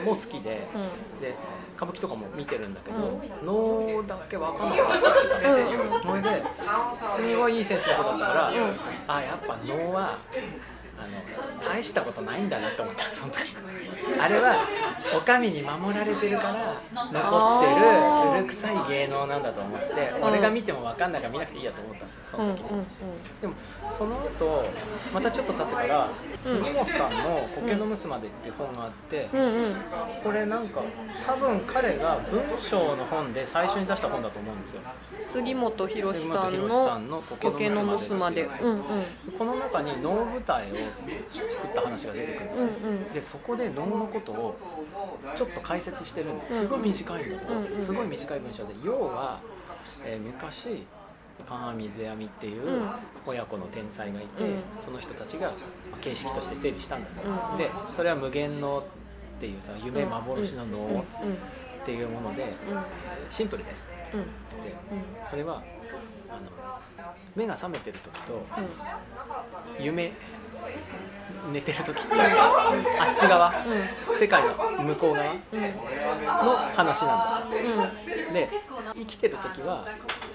[0.06, 0.78] も好きで,、う
[1.20, 1.22] ん。
[1.22, 1.34] で
[1.78, 3.45] 歌舞伎とかも見てるんだけど、うん。
[3.45, 6.02] 能だけ分かんなかったって言ってたんですよ、うん。
[6.02, 6.43] それで
[7.32, 8.54] すごいいいセンスの子だったから、ん。
[9.08, 10.18] あやっぱ能は
[11.04, 13.56] あの大したことないんだなと思ったその時。
[14.20, 14.68] あれは
[15.16, 16.82] お上に守られてるから
[17.12, 22.86] 残ってる古臭い芸能なんだと思って、ん俺が見ても分かんないから見なくていいやと思ったんですよそうんうんの時に、
[23.41, 23.53] でも
[23.97, 24.65] その後
[25.13, 29.63] またちょっと経ってから杉本さんの「苔のむすまで」っていう本があって、うんうん。
[29.63, 29.75] うん
[30.23, 30.82] これなんか
[31.25, 34.82] 多分彼が文章の本で最初に出した本だと思うんですよ。
[35.32, 38.82] 杉本博杉さんのんの「苔のむすまで」うんうん
[39.38, 40.75] この中に能舞台を
[41.49, 44.55] 作った話が出てくるんですよ、うんうんでそこで能のことを
[45.36, 46.61] ちょっと解説してるんです。
[46.61, 49.39] すごい短いんだけど、うんうんすごい短い文章で要は、
[50.05, 50.86] えー昔
[51.41, 52.89] 観阿水阿弥っていううん。
[53.25, 54.59] 親子の天才がいて、うん。
[54.79, 55.53] その人たちが
[56.01, 57.15] 形式として整理したんだね、
[57.53, 57.57] うん。
[57.57, 58.83] でそれは無限の
[59.37, 61.05] っていうさ夢幻の能
[61.81, 62.53] っていうもので、
[63.29, 63.87] シンプルです。
[64.09, 64.75] ってうん言ってて
[65.29, 65.63] それは
[66.29, 66.41] あの
[67.35, 68.45] 目が覚めてる時と
[69.79, 70.11] 夢
[71.51, 72.27] 寝てる時っていうか
[72.69, 73.53] あっち側
[74.19, 75.73] 世界の向こう側うんうん
[76.25, 77.43] の話なんだ
[78.27, 78.33] うん。
[78.33, 78.49] で
[78.95, 79.87] 生きてる時は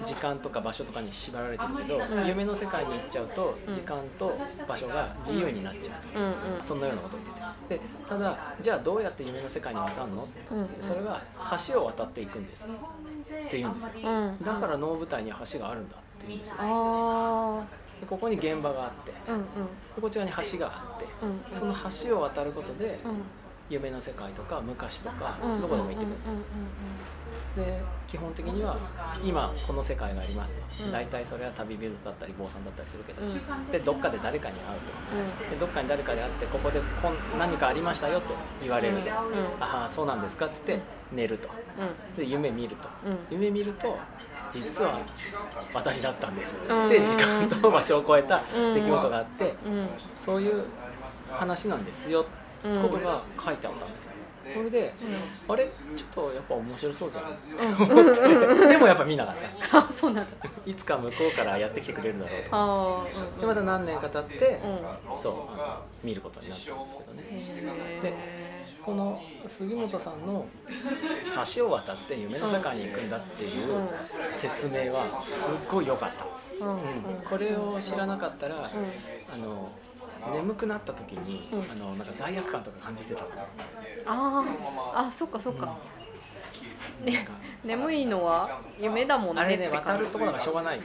[0.05, 2.27] 時間とか場所とかに縛られてるけど、うん。
[2.27, 4.37] 夢の世界に行っちゃうとうん時間と
[4.67, 6.25] 場所が自由になっちゃうと、うん。
[6.25, 6.33] うん。
[6.61, 7.77] そんなようなことを言ってて。
[7.77, 10.69] でただじゃあどうやって夢の世界に渡るの、うん。
[10.79, 11.21] それは
[11.67, 12.67] 橋を渡っていくんです。
[12.67, 13.91] って言うんですよ。
[14.03, 14.37] うん。
[14.43, 16.55] だから能舞台には橋があるんだって言うんですよ。
[16.59, 17.63] あ
[17.99, 19.43] でここに現場があってあうんうん。
[19.43, 21.73] でこっち側に橋があってうんその
[22.07, 23.21] 橋を渡ることでうん。
[23.69, 26.27] 夢の世界とか昔とかうんどこでも行ってくるんで
[27.55, 27.55] す。
[27.57, 28.77] で基本的には
[29.23, 30.91] 今この世界がありますうん。
[30.91, 33.31] 大体それは旅人だったり坊さんだったりするけどうん。
[33.31, 35.49] うんでどっかで誰かに会ううん。
[35.49, 39.09] とでどっかに誰かで会ってここでこん何かありましたよと言われるとうん
[39.59, 40.79] 「ああそうなんですか」っつって
[41.11, 41.49] 寝ると。
[42.17, 42.89] で夢見ると。
[43.05, 43.17] うん。
[43.29, 43.97] 夢見ると
[44.51, 44.99] 実は
[45.73, 46.57] 私だったんです。
[46.67, 46.89] うん。
[46.89, 48.39] で時間と場所を超えた
[48.73, 49.87] 出来事があってうん。
[50.15, 50.63] そういう
[51.31, 52.23] 話なんですよっ
[52.73, 54.11] てことが書いてあったんですよ
[54.53, 54.93] それで
[55.47, 55.65] あれ？
[55.65, 57.25] ちょっとやっぱ面白そうじゃん。
[57.25, 59.35] って思ってでもやっぱ見なかっ
[59.69, 59.77] た。
[59.79, 60.47] あそうなんだ。
[60.65, 63.03] いつか向こうからやってきてくれるだろうとあ
[63.37, 65.19] あでまた何年か経ってうん。
[65.19, 65.29] そ
[66.03, 67.23] う見ることになったんですけどね。
[68.03, 68.47] へ
[68.83, 70.45] この杉本さんの
[71.53, 73.89] 橋を渡って夢の世界に行くんだっていう
[74.31, 76.73] 説明はすっごい良かった、うん。
[76.75, 76.81] うん。
[77.29, 78.61] これを知らなかったら、うん。
[79.33, 79.69] あの
[80.33, 81.61] 眠くなった時に、うん。
[81.71, 83.29] あのなんか罪悪感とか感じてたの。
[84.05, 84.45] あ
[84.93, 85.77] ああそっかそっか、
[87.03, 89.41] ねか眠いのは夢だもんね。
[89.41, 90.81] あれね渡るところがしょうがない。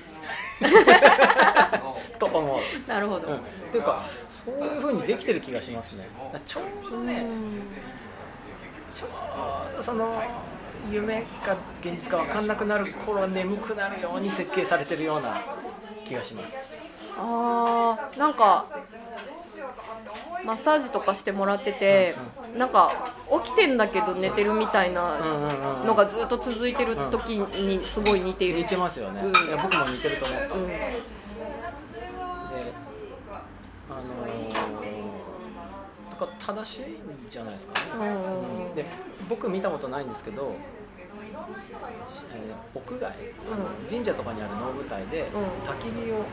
[2.18, 3.40] と思う、なるほど、うん、っ
[3.72, 6.08] ていうかそういうふうにできてる気がしますね。
[6.46, 7.26] ちょうどね、
[8.94, 10.22] ちょうどその
[10.90, 15.40] 夢か現実か分かんなくなる頃眠くなるように設計されてるような
[16.04, 16.56] 気がします。
[17.18, 18.66] ああなんか
[20.44, 22.14] マッサージとかしてもらってて、
[22.56, 25.18] なんか起きてんだけど寝てるみたいな
[25.84, 30.74] のがずっと続いてる時にすごい似ている、似てますよね、うん、いや僕も似てると思った、うん、で
[33.90, 36.84] あのー、か正しいん
[37.30, 38.84] じゃないですかね、うん、で
[39.28, 40.54] 僕見たことないんですけど
[42.34, 45.26] えー、屋外、うん、神社とかにある能舞台で、
[45.64, 46.24] 焚き火を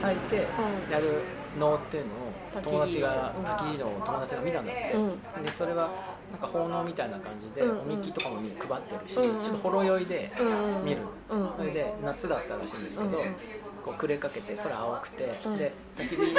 [0.00, 0.46] 焚いて
[0.90, 1.22] やる
[1.58, 2.12] 能っていうの
[2.58, 5.90] を友達が焚き火の友達が見たんだって、でそれは
[6.30, 8.48] なんか奉納みたいな感じで、おみきとかも配っ
[8.82, 10.30] てるし、ちょっとほろ酔いで
[10.84, 10.98] 見る、
[11.56, 13.22] それで夏だったらしいんですけど、
[13.84, 15.24] こう暮れかけて空青くて、
[15.56, 16.34] で焚き火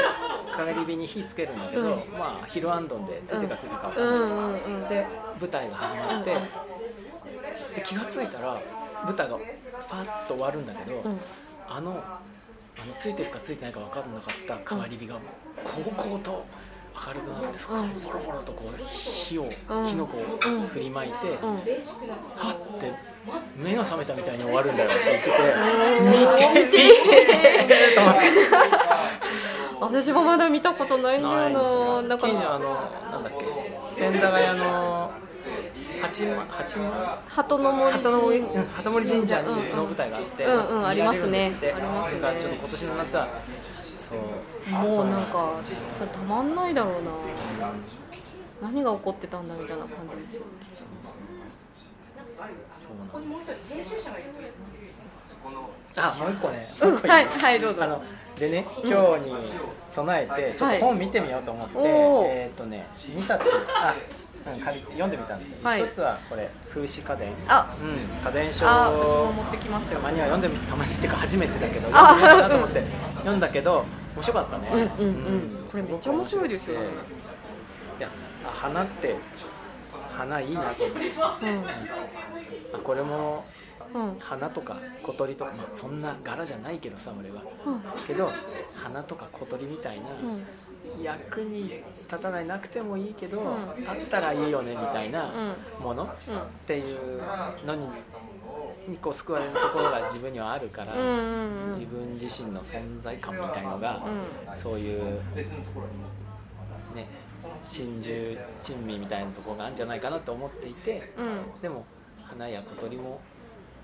[0.57, 4.89] 陰り火に火つけるんだけど、まあヒルアンドンでついてかついてか分かんない。
[4.89, 5.07] で
[5.39, 6.35] 舞台が始まって、
[7.75, 8.61] で気が付いたら
[9.05, 9.37] 舞台が
[9.87, 11.03] パッと終わるんだけど、
[11.67, 11.91] あの
[12.81, 15.21] あのついてるかついてないか分からなかったかがり火がこ
[15.85, 16.45] うこうと
[17.07, 20.21] 明るくなってそこからボロボロとこう火を火の粉を
[20.67, 22.91] 振りまいて、はって
[23.57, 25.29] 目が覚めたみたいに終わるんだよって言って
[26.43, 26.81] て見て
[27.63, 28.19] 見てと思って。
[29.81, 32.01] 私もまだ見たことないんだよ。
[32.01, 32.27] ななんか。
[32.27, 35.11] あのなんだっけ千駄ヶ谷の
[37.27, 37.91] 鳩の森。
[37.91, 38.41] 鳩の森。
[38.41, 41.53] 鳩森神社にの舞台があって、うんうんありますね。
[41.61, 42.21] ありますね。
[42.39, 43.27] ちょっと今年の夏は
[44.09, 44.19] そう
[44.71, 45.55] もうなんか
[45.91, 47.11] それたまんないだろうな、
[48.61, 50.43] 何が起こってたんだみたいな感じですよ。
[52.81, 54.09] そうなんです
[55.97, 57.83] あもう一個ね、うん、はいはいどうぞ。
[57.83, 58.01] あの
[58.35, 59.33] でね今日に
[59.91, 63.45] 備えてちょっと本見てみようと思って、はい、えっ、とね2冊
[63.75, 63.95] あ
[64.43, 67.33] 借りて読んでみたんですよ、はい、一つはこれ風刺家電。
[67.47, 72.83] あ、うん、家電書を持ってきましたたまには読んでみたまにっていうか初めてだけど読んでみようかなと思って
[73.17, 73.85] 読んだけど
[74.15, 76.87] 面白かったね、うんうんうん、これめっちゃ面白いですよ、ね、
[77.99, 78.09] いや
[78.43, 79.15] 花って
[80.11, 81.65] 花いいなと思って、うん、
[82.75, 83.43] あこれも
[84.19, 88.31] 花とか小鳥とか、まあ、そんな柄じゃないけどさ俺は、うん、けど
[88.73, 93.47] 花とか小鳥みたいな、うん、役に立たないなくてもいいけど、うん、
[93.87, 95.31] あったらいいよねみたいな
[95.81, 96.07] もの、っ
[96.65, 97.21] ていう
[97.65, 97.87] のに。
[98.87, 100.93] にこう救われるところが自分にはあるから、
[101.75, 104.03] 自分自身の存在感みたいのが、
[104.55, 105.03] そういう
[106.95, 107.07] ね
[107.71, 111.13] 珍獣珍味みたいなところがあるんじゃないかなと思っていて、
[111.61, 111.85] でも
[112.23, 113.21] 花や小鳥も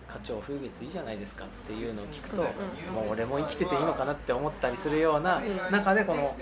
[0.08, 2.48] 課長風月いいじゃないですかっていうのを聞くと、も
[3.08, 5.42] う俺も生きてていいのかなって思ったりするような
[5.72, 6.36] 中でこの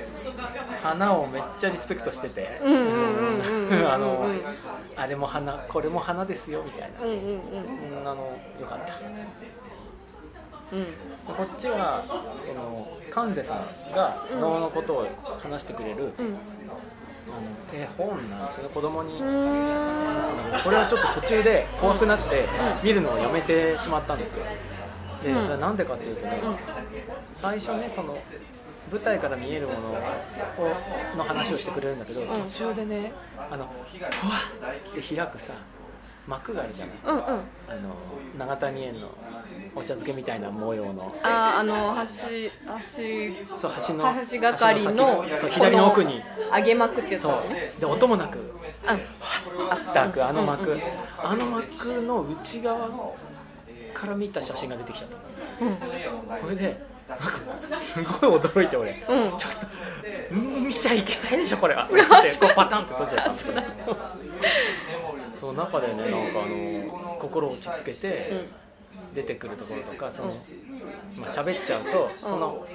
[0.82, 4.28] 花をめっちゃリスペクトしててあの
[4.96, 8.94] あれも花これも花ですよみたいな、うん、あのよかった。
[10.72, 10.86] うん、
[11.36, 12.04] こっちは
[12.40, 15.08] その関瀬さんが能のことを
[15.38, 16.14] 話してくれる、
[17.74, 18.70] 絵本なんですよね。
[18.74, 19.18] 子供に。
[19.20, 22.46] これはちょっと途中で怖くなって
[22.84, 24.46] 見るのをやめてしまったんですよ。
[25.24, 26.42] でそれなんでかっていうとね
[27.34, 28.18] 最初ねその
[28.92, 29.98] 舞台から見えるものを
[31.18, 34.34] の話をしてくれるんだけど途中でねあのふわ
[34.92, 35.54] って開くさ
[36.28, 37.38] 幕があるじゃない、うんうん、あの
[38.38, 39.10] 長谷園の
[39.76, 41.14] お茶漬けみたいな模様の。
[41.22, 42.50] ああの橋
[43.56, 46.22] 橋そう橋の橋がかりのそう左の奥に。
[46.56, 48.40] 上げ幕ってやつですねで音もなく。
[48.88, 49.00] あっ
[49.80, 50.82] て開くあの幕、うんうん、
[51.24, 52.90] あの幕の内側
[53.94, 55.18] から見た写真が出てきちゃった。
[55.18, 56.80] んですよ、うん、これで
[57.94, 59.68] すごい驚いて俺、うん、ちょっと
[60.34, 61.84] 見ちゃいけないでしょこれは。
[61.84, 62.02] って
[62.38, 63.44] こうパタンって閉じちゃった
[65.44, 68.46] そう中でねなんかあの心落ち着けて
[69.14, 70.36] 出てくるところとかその、ま
[71.28, 72.66] あ喋っちゃうとその、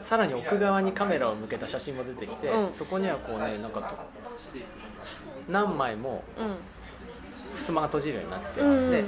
[0.00, 4.06] さらに奥側にカメラを向けた写真も出てきて、そこにはこうねなんか
[5.48, 6.22] 何枚も、
[7.56, 9.04] 襖が閉じるようになってて、うん、で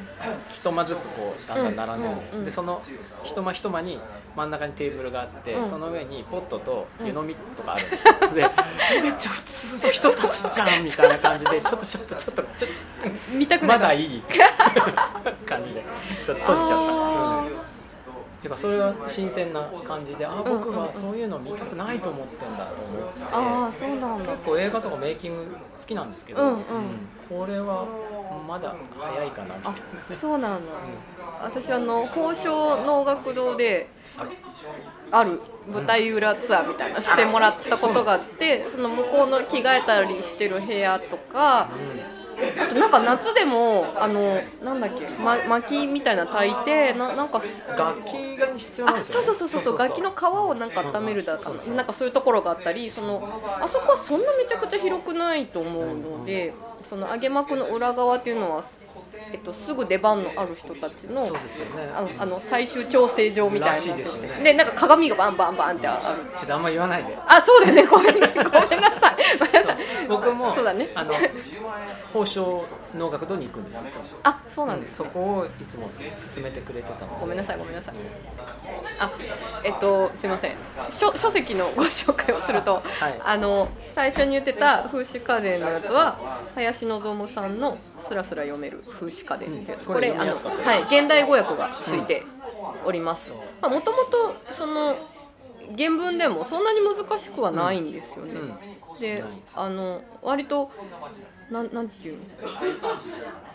[0.55, 2.83] 一間ずつこうだんだん並んでるんです、うん、でその
[3.25, 3.99] 一間一間に
[4.37, 8.51] 真ん中にテーブルがあって、うん、その上にポットと湯飲みとかあるんですよ、で
[9.03, 12.71] めっちゃ普通の人たちじゃんみたいな感じでちょっとちょっとちょっとちょっ
[13.31, 14.23] と見たくなまだいい。
[15.47, 15.83] 感じで
[16.27, 17.82] 閉じちゃった？
[18.43, 24.33] ていうかそれが新鮮な感じであ僕はそういうの見たくないと思ってんだと思って、あそうなんだ。
[24.33, 25.45] 結構映画とかメイキング
[25.79, 26.63] 好きなんですけど、うんうん、
[27.29, 27.87] これは
[28.49, 29.75] まだ早いかなあ
[30.19, 32.49] そうなんだ、うん、私あの宝生
[32.85, 33.89] 能楽堂で
[35.13, 35.41] ある
[35.73, 41.71] 舞台裏ツアーみたいなしてもらったことがあって、その向こうの着替えたりしてる部屋とか、
[42.61, 47.41] あとなんか夏でもあのなんだっけ、ま、薪みたいな炊いてななんか
[47.77, 58.65] 楽器が必要なんですよ、ね、そうそうそうそう楽器の皮をなんか温めるだかなんかそういうところがあったりそのあそこはそんなめちゃくちゃ広くないと思うので、その揚げ幕の裏側っていうのは
[59.33, 61.31] えっと、すぐ出番のある人たちのね、
[61.95, 66.23] あのあの最終調整場みたいなで、ね、でなんか鏡がバンバンバンってある。
[66.37, 67.17] ちょっとあんま言わないで。
[67.27, 67.87] あそうだよね。
[67.87, 68.37] ごめんなさい。
[69.39, 69.77] ごめんなさい。
[70.09, 70.91] 僕もそうだね。
[70.95, 71.15] あの
[72.13, 72.63] 宝生
[72.95, 73.85] 能楽堂に行くんです。
[74.23, 77.95] あそうなんです、ね、そこをいつも進めてくれてたのごめんなさいごめんなさい。
[78.99, 79.11] あ
[79.65, 80.53] えっとすいません。
[80.91, 92.25] 書書籍のご紹介をすると、はい、あの最初に言ってた風刺家電のやつは林望さんのスラスラ読める風刺家電ってやつ、うん、これあのはい現代語訳がついて
[92.85, 93.33] おります。
[93.33, 94.97] もともとその
[95.77, 98.43] 原文でもそんなに難しくはないんですよね、うんう
[98.97, 99.25] ん、で
[99.55, 100.71] あの割と
[101.51, 102.21] なんなんていうの？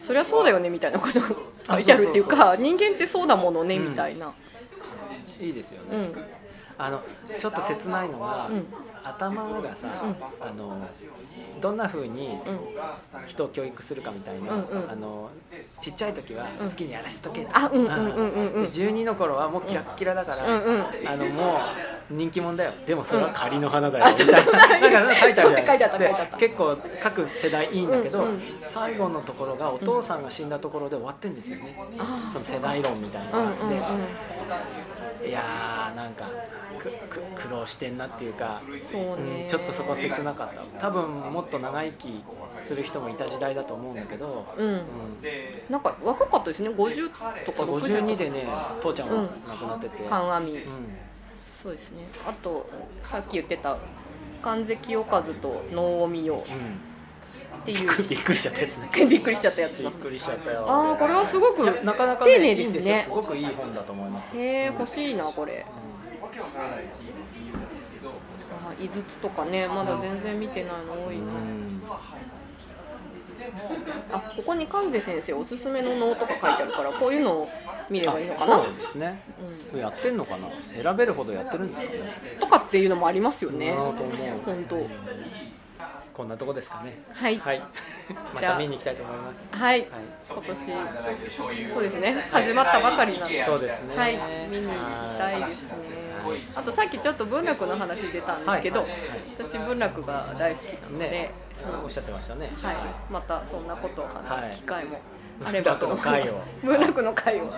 [0.05, 1.19] そりゃそうだよねみたいなこと。
[1.19, 2.25] が書いてあるっていう。
[2.25, 4.33] か人間ってそうだものねみたいな、
[5.39, 6.05] いいですよね、
[6.77, 7.03] あの
[7.39, 8.49] ちょっと切ないのが、
[9.03, 9.87] 頭がさ、
[10.39, 10.87] あの
[11.61, 12.39] どんなふうに
[13.25, 15.29] 人を教育するかみたいな、あの
[15.81, 21.59] ちっちゃい時は好きにやらせとけと、うん、12の頃はもうキラッキラだから、あのも
[22.11, 22.73] う人気者だよ。
[22.85, 24.51] でもそれは仮の花だよ、みたいな。
[24.89, 25.85] なんか書いてあるじゃないで
[26.25, 26.37] すか。
[26.37, 28.27] 結構各世代いいんだけど、
[28.63, 31.77] 最後のところがお父さんが死んだところで終わってんですよね、
[32.31, 33.51] その世代論みたいな。
[33.67, 33.81] で
[35.25, 36.29] いやーなんか
[37.35, 38.61] 苦労してんなっていうか
[38.91, 40.81] そうん、ちょっとそこ切なかった。
[40.81, 42.23] 多分もっと長生き
[42.63, 44.81] する人もいた時代だと思うんだけど、うん、うん、
[45.69, 46.69] なんか若かったですね。
[46.69, 47.09] 50
[47.45, 48.47] とか52でね
[48.81, 50.03] 父ちゃんは亡くなってて。
[50.03, 50.87] 観阿弥、うん、
[51.63, 52.03] そうですね。
[52.27, 52.69] あと
[53.03, 53.77] さっき言ってた
[54.41, 56.96] 神関おかずと能を見よう、うん
[57.57, 57.87] っていう。
[58.03, 58.89] びっくりしちゃったやつね。
[59.07, 60.65] びっくりしちゃったやつびっくりしちゃったよ。
[60.69, 63.03] ああこれはすごくなかなか、ね、丁寧ですね。
[63.03, 64.37] すごくいい本だと思います。
[64.37, 65.65] へえ欲しいなこれ、
[68.79, 71.23] うん、井筒とかねまだ全然見てないの多いな、
[74.13, 77.49] あここに関西先生おすすめのノーとか書いてあるからこういうのを
[77.89, 78.63] 見ればいいのかな？
[78.63, 79.23] そうですね、
[79.73, 80.47] うん、やってんのかな？
[80.81, 81.99] 選べるほどやってるんですかね。
[82.39, 83.73] とかっていうのもありますよね。
[83.73, 83.95] 本
[84.69, 84.77] 当
[86.17, 86.97] こんなとこですかね。
[87.13, 87.37] はい。
[87.37, 87.61] はい、
[88.33, 89.53] また見に行きたいと思います。
[89.53, 89.81] はい。
[89.81, 89.89] はい、
[90.27, 90.57] 今年
[91.71, 92.27] そうですね。
[92.31, 93.45] 始まったばかりなんで。
[93.45, 93.95] そうですね。
[93.95, 94.17] はい。
[94.49, 94.73] 見に行
[95.13, 95.77] きたいですね。
[96.55, 98.87] あとさっきちょっと文楽の話出たんですけど、
[99.37, 102.49] 私文楽が大好きなので、ね、そのおっしゃってましたね。
[102.63, 102.75] はい。
[103.11, 104.99] またそんなことを話す機会も。
[105.43, 106.33] あればと思います。
[106.63, 107.51] 文楽の会を。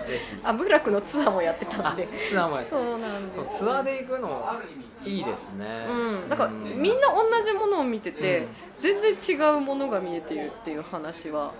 [0.44, 2.08] あ文楽のツアーもやってたんで。
[2.28, 3.58] ツアーもやってそうなんです。
[3.58, 4.60] ツアーで行くの
[5.04, 5.86] いいですね。
[5.88, 6.28] うん。
[6.28, 11.54] だからみんな同じものを見てて、全然違うものが見えているっていう話は、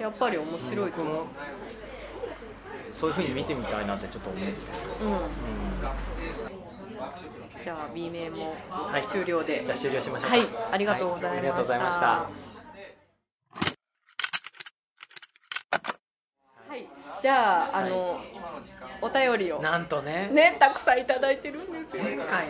[0.00, 1.24] やっぱり面白いと思う、
[2.90, 4.52] そういうふうに見てみたいなってちょっと思って。
[5.02, 5.20] うん、うん。
[7.62, 8.54] じゃあ B 面も
[9.04, 10.46] 終了で、はい、じゃあ終了しましょうはい。
[10.72, 12.46] ありがとうございました、はい、ありがとうございました
[17.26, 18.20] じゃああの
[19.02, 19.60] お便りを。
[19.60, 20.30] なんとね。
[20.32, 22.04] ねたくさんいただいてるんですよ。
[22.04, 22.46] 前回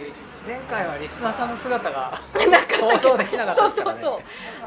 [0.46, 3.70] 前回はリスナーさんの姿が想像できなかったね。
[3.70, 4.20] そうそうそう。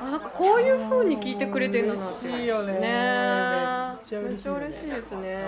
[0.04, 2.28] あなんかこういうふうに聞いてくれてるんだなって。
[2.28, 2.74] 嬉しいよね。
[2.74, 2.88] ねめっ
[4.04, 4.20] ちゃ
[4.54, 5.44] 嬉しいですね。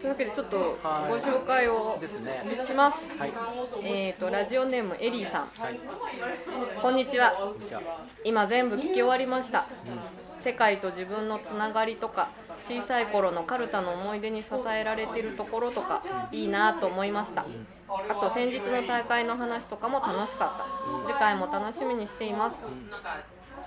[0.00, 0.78] というわけでちょっと
[1.08, 1.98] ご紹介を
[2.64, 2.98] します。
[3.18, 3.32] はい、
[3.82, 5.80] えっ、ー、とラジオネームエリーさん、はい、
[6.80, 7.32] こんにちは。
[8.24, 9.60] 今全部聞き終わりました。
[9.60, 12.30] うん、世界と自分のつながりとか
[12.68, 17.44] 小さい頃のカルタの思い出に支えられてるところとかいいなと思いました。
[18.08, 21.12] あと先日の大会の話とかも楽しかった。
[21.12, 22.56] 次回も楽しみにしています。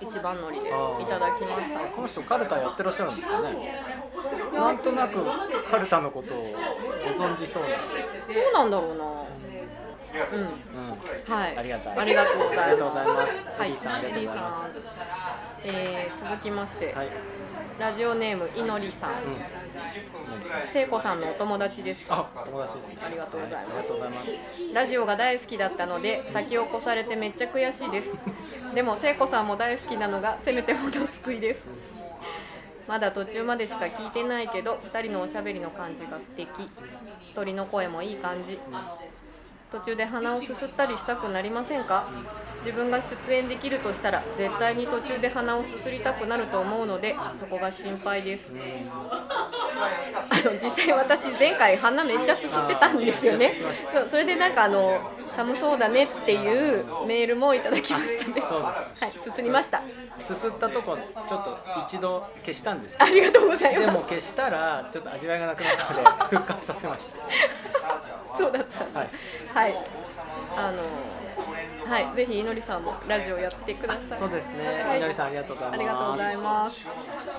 [0.00, 0.72] 一番乗りでい
[1.06, 1.80] ただきました。
[1.80, 3.82] この人カルタやってらっしゃるんですかね。
[4.54, 5.18] なんとなく
[5.70, 6.54] カルタのことを
[7.16, 7.68] ご存じそうな。
[7.68, 7.74] ど
[8.50, 9.04] うなんだろうな。
[10.16, 13.58] うん、うん、はい、ありがとうありがとうございます。
[13.58, 14.70] はい、エリーさん、ありがとうございます。
[15.64, 17.08] えー、続きまして、はい、
[17.78, 19.12] ラジオネームいのりさん、
[20.72, 22.98] 聖子さんのお友達ですあ友達ですね。
[23.04, 24.30] ありがとうございます、ありがとうございます。
[24.72, 28.08] ラジオが大好きだったので先を越されてめっちゃ悔しいです。
[28.74, 31.66] でも聖子さんも大好きなのがせめてほど救いです。
[32.88, 36.48] まだ途中までしか聞いてないけど2人のおしゃべりの感じが素敵。
[37.34, 38.58] 鳥の声もいい感じ
[39.72, 42.08] 途中で鼻をすすったりしたくなりませんか？
[42.60, 48.50] 自分が出演できるとしたら絶対に途中で鼻をすすりたくなると思うのでそこが心配です。
[49.78, 53.54] あの実際私前回鼻めっちゃすすってたんですよね。
[53.92, 55.00] そうそれでなんかあの
[55.36, 58.42] 寒そうだねっていうメールもいただきましたね。
[58.48, 59.82] そうはいすすりました。
[60.18, 61.58] すすったとこちょっと
[61.88, 63.86] 一度消したんですありがとうございます。
[63.86, 67.16] でも消したらちょっと味わいがなくなったので復活させました。
[68.38, 69.10] そうだったはい。
[69.52, 69.76] はい。
[70.56, 70.82] あの
[71.88, 76.86] はいぜひいのりさんもラジオやってくださいそうですね、はいいのりさんありがとうございますありがとうございます。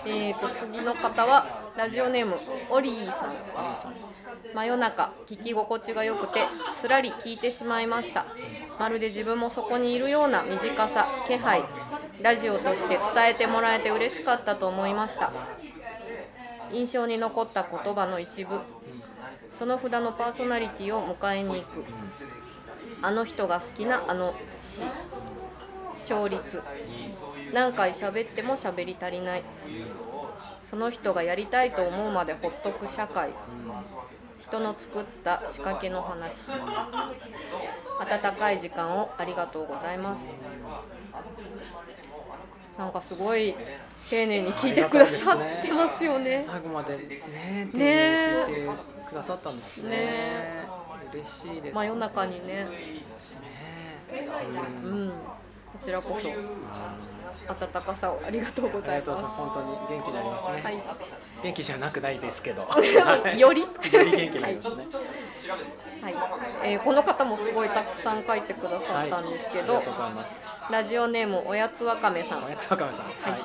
[0.06, 2.36] えーと次の方はラジオネーム
[2.70, 3.34] オリーさん
[4.54, 6.40] 真夜中聞き心地が良くて
[6.80, 8.26] すらり聞いてしまいました。
[8.80, 11.64] まるで自分もそこにいるような短さ気配。
[12.22, 15.32] ラジオとして伝えてもらえて嬉しかったと思いました。
[16.72, 18.60] 印象に残った言葉の一部。
[19.52, 21.84] その札のパーソナリティを迎えに行く。
[23.02, 24.82] あの人が好きなあの詩。
[26.06, 26.62] 調律。
[27.54, 29.44] 何回喋っても喋り足りない。
[30.70, 33.30] その人がやりたいと思うまでほっとく社会。
[34.42, 36.50] 人の作った仕掛けの話。
[38.00, 40.22] 温かい時間をありがとうございます。
[42.78, 43.56] なんかすごい
[44.10, 46.42] 丁寧に聞いてくださってますよね。
[46.46, 47.22] 最後までね
[47.74, 49.90] 丁ね寧に聞いてくださったんですね。
[49.90, 50.68] ね
[51.14, 52.66] 嬉しいです真夜中にね。
[52.66, 52.68] ね
[54.84, 55.08] ううん。
[55.08, 55.16] んこ
[55.84, 56.28] ちらこそ。
[57.48, 59.12] 温かさをありがとうございます。
[59.12, 60.84] 本当に元気になりますね、すはい。
[61.44, 62.68] 元気じゃなくないですけど。
[63.38, 63.62] より？
[63.62, 63.68] よ
[64.04, 64.70] り元気になります。
[64.70, 64.76] ね、
[66.02, 66.16] はい。
[66.64, 70.42] えーこの方もすごいたくさん書いてくださったんですけど、はいありがとうございます。
[70.72, 72.44] ラジオネームおやつわかめさん。
[72.46, 73.06] おやつわかめさん。
[73.06, 73.42] はい、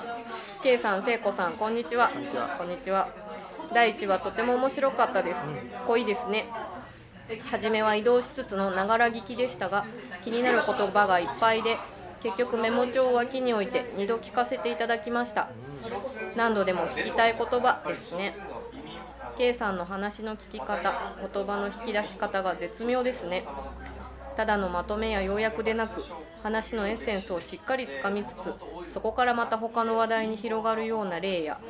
[0.63, 2.09] K さん、せいこさん、こんにちは。
[2.59, 3.09] こんにちは。
[3.73, 5.41] 第1話とても面白かったです。
[5.87, 6.47] 濃いですね。
[7.41, 9.87] 初めは移動しつつのながら聞きでしたが、
[10.25, 11.79] 気になる言葉がいっぱいで、
[12.23, 15.49] 結局メモ帳を脇に置いて2度聞かせていただきました。
[16.37, 18.33] 何度でも聞きたい言葉ですね。
[19.39, 20.93] K さんの話の聞き方、
[21.33, 23.43] 言葉の引き出し方が絶妙ですね。
[24.37, 26.03] ただのまとめや要約でなく
[26.43, 28.55] 話のエッセンスをしっかりつかみつつ
[28.93, 31.61] そこからまた他の話題に広がるような例や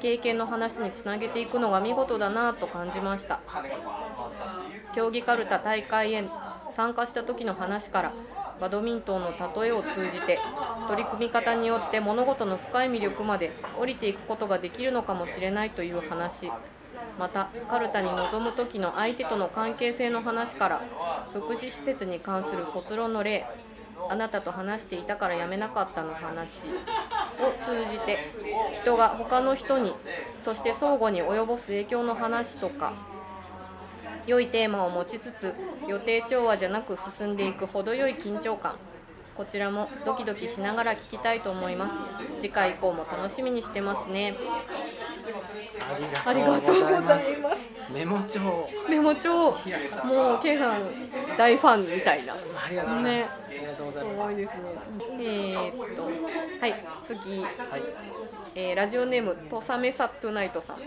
[0.00, 3.40] 経験の話につなげていくのが見事だなぁと感じました
[4.94, 6.24] 競技かるた大会へ
[6.72, 8.12] 参加した時の話から
[8.60, 10.38] バドミントンの例えを通じて
[10.88, 16.50] 取り組み方によって物事の深い魅力まで降りていくことができるのかもしれないという話。
[17.18, 20.82] またカルタに臨む時の相手との関係性の話から
[21.32, 23.46] 福祉施設に関する卒論の例
[24.08, 26.60] あなたと話していたからやめなかったの話
[27.40, 28.18] を通じて
[28.80, 29.92] 人が他の人に
[30.42, 32.94] そして相互に及ぼす影響の話とか
[34.28, 35.54] 良いテーマを持ちつつ
[35.88, 38.76] 予定調和じゃなく進んでいく程よい緊張感。
[39.34, 41.94] こちらもドキドキしながら聞きたいと思います。
[42.40, 44.34] 次回以降も楽しみにしてますね。
[46.24, 47.62] あありりがとうごがとうござざいます。
[47.62, 48.68] すメモ帳。
[48.88, 49.52] メモ帳。
[50.04, 50.82] もう K さん
[51.38, 52.34] 大ファンみたいな。
[52.34, 52.36] あ
[52.68, 54.28] りがとうございます、ね。
[54.28, 54.54] すいですね。
[55.20, 57.82] えー、っとはい次、はい。
[58.54, 60.76] えーラジオネームとさめさトゥナイトさん。
[60.78, 60.82] も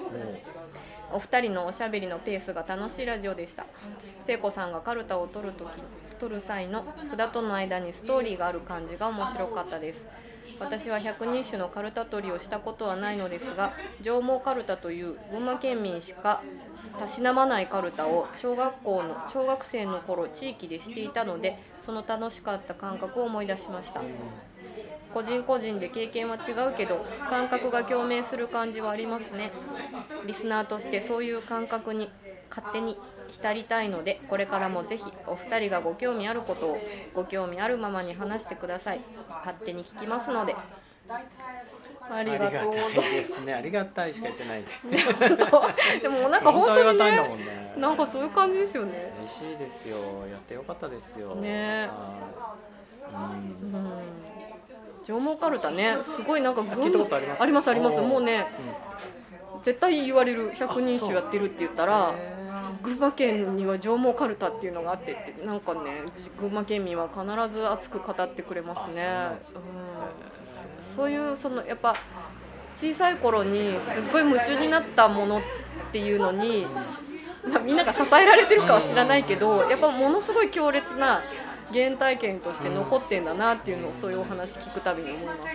[1.14, 3.66] お二人のおしゃべりのペースが楽しいラジオでした。
[4.26, 5.70] 聖子さんがカルタを取るとき
[6.20, 10.05] 取る際の札との間にストーリーがある感じが面白かったです。
[10.59, 16.43] 私は百人種のカルタ取りをしたことはないのですが上毛カルタという群馬県民しか
[16.99, 24.01] たしなまないカルタを小学校の小学生の頃地域でしていたのでその楽しかった感覚を思い出しました。
[25.14, 29.51] 個人個人で経験は違うけど感覚が共鳴する感じはありますね。
[30.26, 32.09] リスナーとしてそういう感覚に
[32.49, 32.97] 勝手に
[33.30, 36.78] 浸りたいのでこれからもぜひお二人がご興味あることを
[37.14, 39.01] ご興味あるままに話してください。
[39.45, 40.55] 勝手に聞きますので。
[42.09, 43.53] あありがとうですね。
[43.53, 44.64] ありがたいしか言ってない
[46.01, 49.14] でもなんか本当にねなんかそういう感じですよね。
[49.20, 49.97] 嬉しいですよ。
[50.30, 51.36] やってよかったですよ。
[51.36, 51.89] ね。
[53.14, 54.41] うん
[55.12, 55.97] 縄文カルタね。
[56.16, 57.41] すごいなんか聞いたことあります。
[57.41, 57.99] ありますあります。
[57.99, 58.47] もうね
[59.64, 62.41] 絶対言われる百人種やってるって言ったらへ
[62.82, 65.80] 群馬県には上毛カルタっていうのがあってってなんかね
[66.38, 69.38] 群馬県民は必ず熱く語ってくれますね。
[70.95, 71.95] そういうそのやっぱ
[72.76, 75.41] 小さい頃にすっごい夢中になったものっ
[75.91, 76.66] ていうのに、
[77.47, 81.22] まあ、みんなが支えられてるかは知らないけどやっぱものすごい強烈な
[81.74, 85.47] 原体験として残ってんだなっていうのをそういうお話聞くたびに思います、うん、あ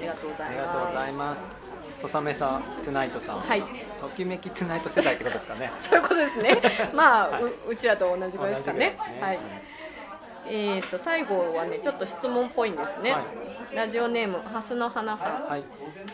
[0.00, 1.62] りがとうございありがとうござますいます。
[2.02, 3.40] とさめさトゥナイトさん。
[3.40, 3.62] はい。
[4.00, 5.70] ときめきトゥナイト世代ってことですかね。
[5.80, 6.60] そういうことですね。
[6.92, 7.42] まあ、はい。
[7.44, 8.96] ううちらと同じぐらいですかね。
[8.98, 9.38] 同じぐらはいい。
[10.46, 13.20] えー、と最後はねちょっと質問っぽいんですね、は
[13.72, 13.76] い。
[13.76, 15.48] ラジオネームハスの花さん。
[15.48, 15.64] はい。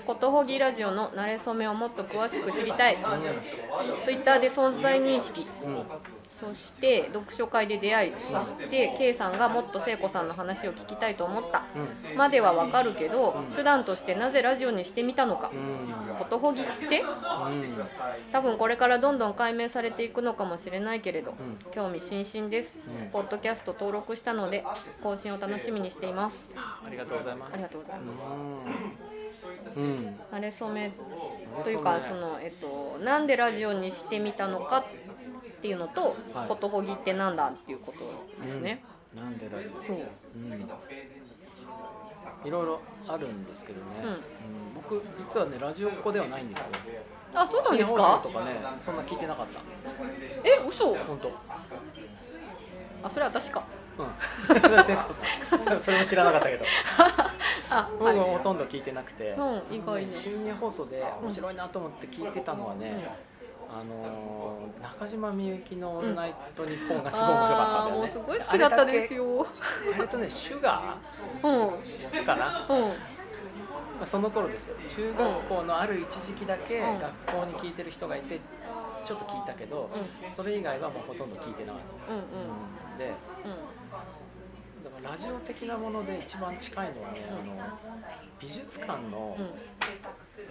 [0.06, 2.96] ことほぎラジオの馴れ初めをもっと詳しく知りたい。
[4.04, 5.46] ツイッターで存在認識。
[5.64, 5.84] うん。
[6.20, 11.64] そして読書会で出会いそして K さんがもっと聖子さんの話を聞きたいと思った。
[11.74, 12.16] うん。
[12.16, 15.50] まではわかるけど手段としてなぜラジオにしてみたのか。
[15.52, 16.16] うん。
[16.16, 17.00] ことほぎって？
[17.00, 17.86] うん。
[18.30, 21.34] 多分これからどんどん解明されていくのかもしれないけれど、ん。
[21.72, 22.74] 興味津々です、
[23.04, 23.10] うん。
[23.10, 24.64] ポッドキャスト登録したので
[25.02, 26.36] 更新を楽しみにしています。
[26.56, 27.54] ありがとうございます。
[27.54, 29.78] ありがとうございます。
[29.78, 29.84] うん。
[29.84, 30.92] うん慣れ初め
[31.64, 34.84] というかその、えっと、なんでラジオにしてみたのかっ
[35.62, 37.98] ていうのとはい「ことほぎってなんだ?」っていうこと
[38.44, 38.82] ですね、
[39.16, 39.22] うん。
[39.22, 39.86] なんでラジオ。
[39.86, 39.96] そう。
[39.96, 40.68] うん。
[42.44, 44.08] いろいろあるんですけどね、うん。
[44.10, 44.20] うん。
[44.74, 46.66] 僕実はねラジオっ子ではないんですよ。
[47.34, 48.20] あそうなんですか？
[48.22, 49.60] 送とかねそんな聞いてなかった。
[50.48, 50.94] え嘘。
[50.94, 51.30] 本当。
[53.02, 53.62] あそれ私か
[53.98, 55.80] うん。
[55.80, 56.64] それも知らなかったけど。
[57.70, 60.12] あ僕ははいほとんど聞いてなくて、うん意外に。
[60.12, 63.06] 深夜放送で面白いなと思って聞いてたのはね、
[63.68, 69.46] あのー中島みゆきの「オールナイトニッポン」がすごい面白かったんだよね、あーもうすごい好きだったですよ。
[69.94, 70.96] あれとねシュガ
[71.42, 71.68] うん。
[71.68, 72.66] ーかな？
[72.70, 72.80] うん。
[72.80, 72.94] ま
[74.02, 74.76] あその頃ですよ。
[74.88, 76.98] 中学校のある一時期だけうん。
[77.00, 78.40] 学校に聞いてる人がいて
[79.04, 82.24] ちょっと聞いたけど、うそれ以外はもうほとんど聞いてなかった、うんうん。
[82.24, 82.24] う
[82.94, 82.98] ん。
[82.98, 83.14] で
[85.10, 87.40] ラジオ的なもので一番近いのはね、あの
[88.38, 89.34] 美術館の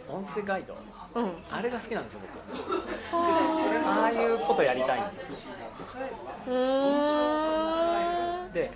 [0.10, 0.76] 音声ガイド、
[1.14, 1.24] うん。
[1.26, 2.40] うんあれが好きなんですよ僕。
[2.40, 3.46] は
[3.86, 5.30] ああいうことやりたいんです
[8.52, 8.72] で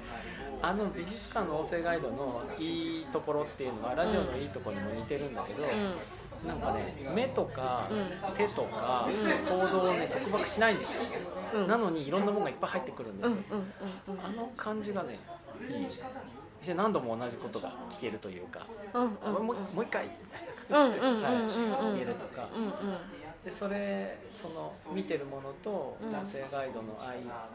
[0.62, 5.64] あの美術館の音声ガイドのいいところっていうのはラジオのいいところにも似てるんだけど、
[6.48, 7.94] なんかね目とかう
[8.32, 8.34] ん。
[8.36, 9.08] 手とか
[9.48, 11.04] 行動をね束縛しないんですよ、
[11.56, 11.68] うん。
[11.68, 13.38] なのにいろんなものがいっぱい入ってくるんですよ、
[14.24, 15.20] あの感じがね
[15.70, 15.88] いい。
[16.62, 19.06] そして何度も同じことが聞けるというか、も
[19.40, 22.48] うもう一回みたいな感じで、はい言えるとか、
[23.44, 26.12] でそれその見てるものとうん。
[26.12, 27.50] 男性ガイドの間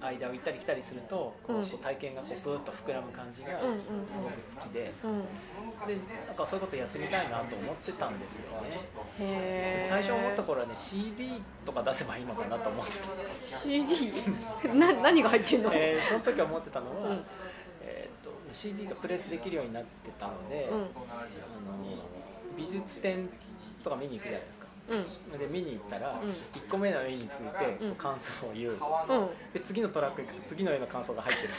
[0.00, 3.60] 間を行ったり来たりすると、こう体験がこうプーッと膨らむ感じが
[4.08, 5.20] すごく好きで、うん。
[5.86, 9.86] でなんかそういうことやってみたいなと思ってたんですよね。
[9.88, 12.92] 最初思った頃はね CD とか出せばいいのかなと思って
[13.50, 14.12] た、 CD
[14.74, 17.24] な何が入ってんの、えーその時は思ってたのは、うん。
[17.82, 20.78] えー、と CD がプレスできるようになってたので、うん。
[20.78, 20.88] あの
[22.56, 23.28] 美術展
[23.82, 24.64] とか見に行くじゃないですか。
[24.64, 26.30] うんで見に行ったら、うん。
[26.30, 26.34] 1
[26.68, 27.94] 個目の絵についてうん。
[27.94, 28.76] 感想を言う、うん。
[29.52, 31.54] で次のトラック行くと次の絵の感想が入ってる。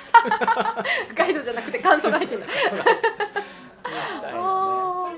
[1.16, 2.42] ガイドじゃなくて感想が入ってる。
[2.42, 5.10] みたいなあ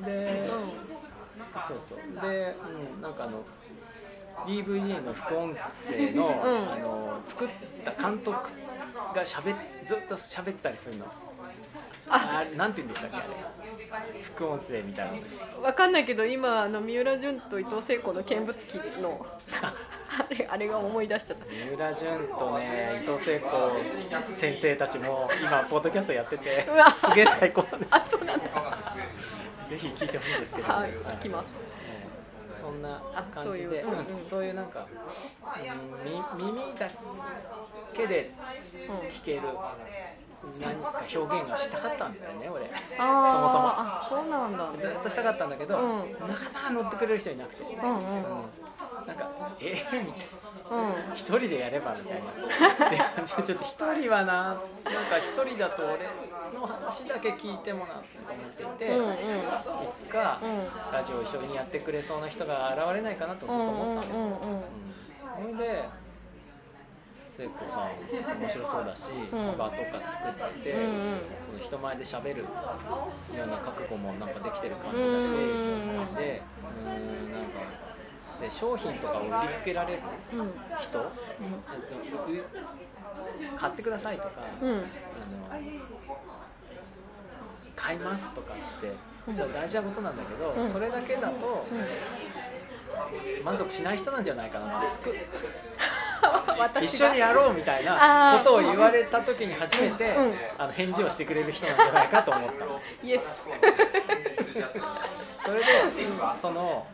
[0.00, 2.30] ねで、ーそうそう。
[2.30, 2.54] で、
[2.94, 3.42] うん、なんかあの
[4.46, 6.72] DVD の副音声の,、うん。
[6.72, 7.48] あの作っ
[7.84, 8.50] た監督
[9.14, 9.52] がしゃべ
[9.86, 11.06] ずっと喋ってたりするの。
[12.08, 12.38] あ。
[12.38, 13.26] あれなんて言うんでしたっけあれ
[14.22, 15.22] 副音声みたい
[15.60, 15.66] な。
[15.66, 19.26] わかんないけど今あの三浦淳と伊藤聖子の見物記の
[19.62, 21.44] あれあれが思い出しちゃった。
[21.46, 23.48] 三浦淳とね伊藤聖子
[24.36, 26.90] 先生たちも今ポッドキャストやっててうわ。
[26.90, 27.94] すげえ最高なんです。
[27.94, 28.44] あそうなんだ。
[29.68, 31.52] ぜひ聞いてほしいんですけど、はい聞きます。
[31.84, 32.60] ええ。
[32.60, 33.84] そんなあ感じで。
[34.28, 34.54] そういう。
[34.54, 36.88] なんか、うん、み耳だ
[37.94, 38.30] けで
[39.10, 39.42] 聞ける
[40.60, 42.66] 何か表現がしたかったんだよね俺。
[42.96, 43.68] そもそも。
[43.76, 44.70] あそうなんだ。
[44.80, 46.12] ずっとしたかったんだけど、うん。
[46.28, 47.96] なかなか乗ってくれる人いなくて、うんうん。
[47.96, 48.24] うん。
[49.06, 49.28] なんか
[49.60, 49.72] え？
[49.74, 50.26] ー、みたい
[50.70, 50.76] な。
[50.76, 51.14] うん。
[51.14, 52.22] 一人でやればみたい
[52.80, 52.90] な。
[52.90, 54.56] でちょっと一人はななん
[55.06, 56.08] か一人だと俺
[56.58, 59.12] の話だけ聞いてもなとか思っていて、うんうん。
[59.14, 59.16] い
[59.96, 60.68] つかうん。
[60.92, 64.26] ラジオ一緒にやってくれそうな人が現れないかなとずっと思ったんですよ。
[64.26, 65.46] うんうんうんうんうん。
[65.46, 65.56] ほん。
[65.56, 65.88] で
[67.36, 67.92] 聖子さん
[68.40, 69.58] 面白そうだし、うん。
[69.58, 70.32] 場とか作っ
[70.62, 70.84] てて、うんう
[71.16, 71.20] ん。
[71.46, 72.44] その人前で喋る
[73.36, 76.42] ような覚悟もなんかできてる感じだし、うんうんうんで
[76.78, 77.60] うんなんか
[78.40, 80.00] で商品とかを売りつけられる
[80.32, 80.50] うん。
[80.78, 80.98] 人、
[81.38, 82.00] えっとう
[83.54, 84.70] 買ってくださいとか、うん。
[84.70, 84.84] あの
[87.76, 88.96] 買いますとかって
[89.28, 89.34] うん。
[89.34, 90.72] それは大事なことなんだけど、うん。
[90.72, 91.66] それだけだと
[93.44, 96.05] 満足しない人なんじゃないかなと私
[96.82, 100.34] 一緒にやろうみたいなことを言われた時に初めて、うん。
[100.58, 103.06] あの返事をしてくれる人なんじゃないかと思った。
[103.06, 103.42] イエス
[105.44, 105.64] それで
[106.40, 106.86] その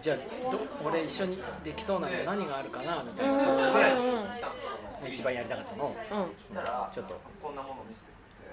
[0.00, 0.16] じゃあ
[0.50, 0.58] ど
[0.88, 6.26] 俺一緒にできそうなの何があるかなみたいなことで一番やりたかったのをうん。
[6.92, 7.20] ちょっと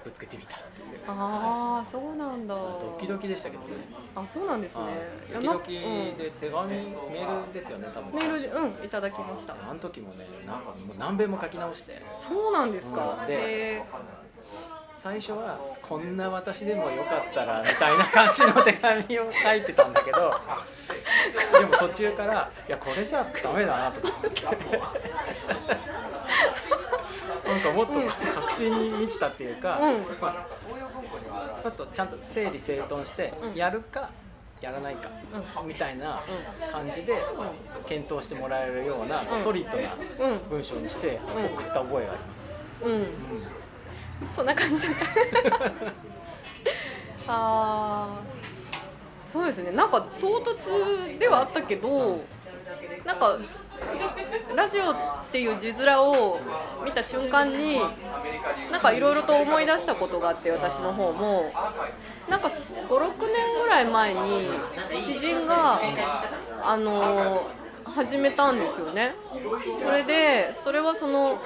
[0.04, 1.00] ぶつけてみたっていう。
[1.08, 2.54] ああそうなんだ。
[2.54, 3.68] ドキドキでしたけどね。
[4.14, 4.84] あそうなんですね。
[5.32, 8.12] ドキドキで手紙、メールですよね多分。
[8.14, 9.54] メールでうんいただきました。
[9.54, 12.02] あの時もねなんかもう何遍も書き直して。
[12.20, 13.26] そうなんですか、うん。
[13.26, 13.82] で
[15.00, 20.34] 最初はこんな私でもよかったらみたいな感じの手紙を書いてたんだけど
[21.58, 24.42] でも途中からいやこれじゃダメだなとか思って
[27.50, 27.94] なんかもっと
[28.34, 30.00] 確信に満ちたっていうか、うん。
[30.20, 33.54] まあ、ちょっとちゃんと整理整頓してうん。
[33.54, 34.10] やるか
[34.60, 35.08] やらないか
[35.64, 36.22] みたいな
[36.70, 37.14] 感じで
[37.88, 39.42] 検討してもらえるようなうん。
[39.42, 39.94] ソリッドな
[40.30, 41.44] うん文章にしてうん。
[41.46, 42.84] 送った覚えがあります。
[42.84, 43.08] うん、うん、
[44.34, 44.90] そんな感じだ。
[44.90, 44.94] っ
[45.50, 48.20] たああ
[49.32, 49.70] そうですね。
[49.70, 52.18] なんか唐突ではあったけど
[53.04, 53.38] なんか
[54.54, 54.96] ラジオっ
[55.32, 56.40] ていう字面を
[56.84, 57.80] 見た瞬間に
[58.70, 61.52] なんかいろいろと思い出したことがあって私の方も。
[62.28, 63.08] なんか56年
[63.64, 64.50] ぐらい前に
[65.04, 65.80] 知人が
[66.62, 67.40] あの
[67.84, 69.14] 始めたんですよね。
[69.82, 71.40] それでそれはその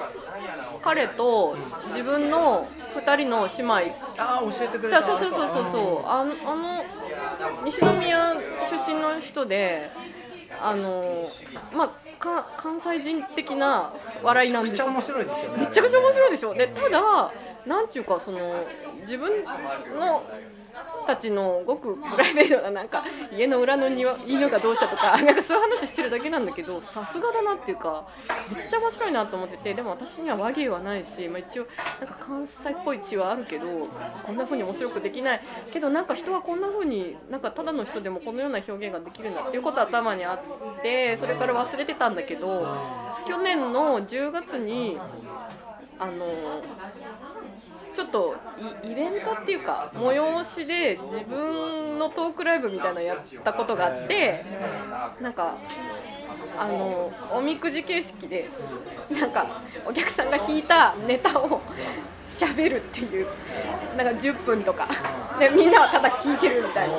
[0.81, 1.57] 彼と
[1.89, 3.95] 自分の2人の姉妹。
[4.17, 5.01] ああ教えてくれた。
[5.01, 6.07] だそうそうそうそうそう。
[6.07, 6.85] あのあの
[7.65, 8.33] 西宮
[8.69, 9.89] 出身の人で
[10.61, 11.27] あの
[11.73, 14.87] まあか関西人的な笑いなんですよ。
[14.87, 15.57] めっちゃ面白いですよね。
[15.59, 16.53] めちゃくちゃ面白いでしょ。
[16.55, 17.31] でただ
[17.65, 18.65] なんていうかその
[19.01, 19.43] 自分
[19.97, 20.23] の
[21.07, 28.05] たちのごくプライベートななんか家の裏の庭犬がどうしたとか なんかそういう話してるだけなんだけどさすがだなっていうか
[28.53, 31.67] めっちゃ面白いなと思っててでも私には和芸はないし、まあ、一応
[31.99, 33.65] なんか関西っぽい血はあるけど
[34.25, 35.41] こんな風に面白くできない。
[35.71, 42.67] けどなんか人はこんな風になんかただの人でもこのような表現ができるんだっていうことは頭にあってそれから忘れてたんだけど
[43.27, 44.97] 去年の10月に
[45.99, 46.61] あの
[47.95, 48.35] ちょっと
[48.83, 54.43] イベントっていうか催しで自分のトークライブみたいなのやったことがあって
[55.21, 55.55] なんか
[56.59, 58.49] あのおみくじ形式で
[59.09, 61.61] なんかお客さんが弾いたネタを
[62.29, 63.27] 喋るっていう
[63.95, 64.87] なんか10分とか。
[65.39, 66.95] でみんなはただ聞いてるみたいな。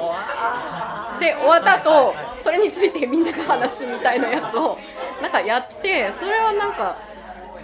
[1.18, 4.78] で終わった後それについてみんなが話すみたいなやつを
[5.22, 6.98] なんかやってそれはなんか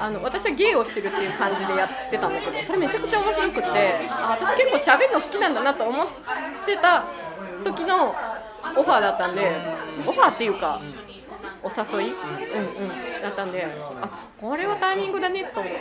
[0.03, 6.09] あの私は芸をしてるっていう感じでやってたんだけどそれめちゃくちゃ面白くてあ私結構喋るの好きなんだなと思っ
[6.67, 7.05] てた
[7.63, 9.57] 時のオファーだったんで
[10.05, 10.81] オファーっていうか
[11.63, 13.67] お誘い、うんうん、だったんで
[14.01, 15.79] あこれはタイミングだねと思って。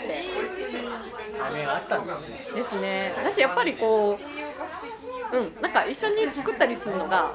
[1.38, 2.38] タイミングがあったんですね。
[2.55, 7.34] ですね私やっぱりこううんなんか一緒に作ったりするのが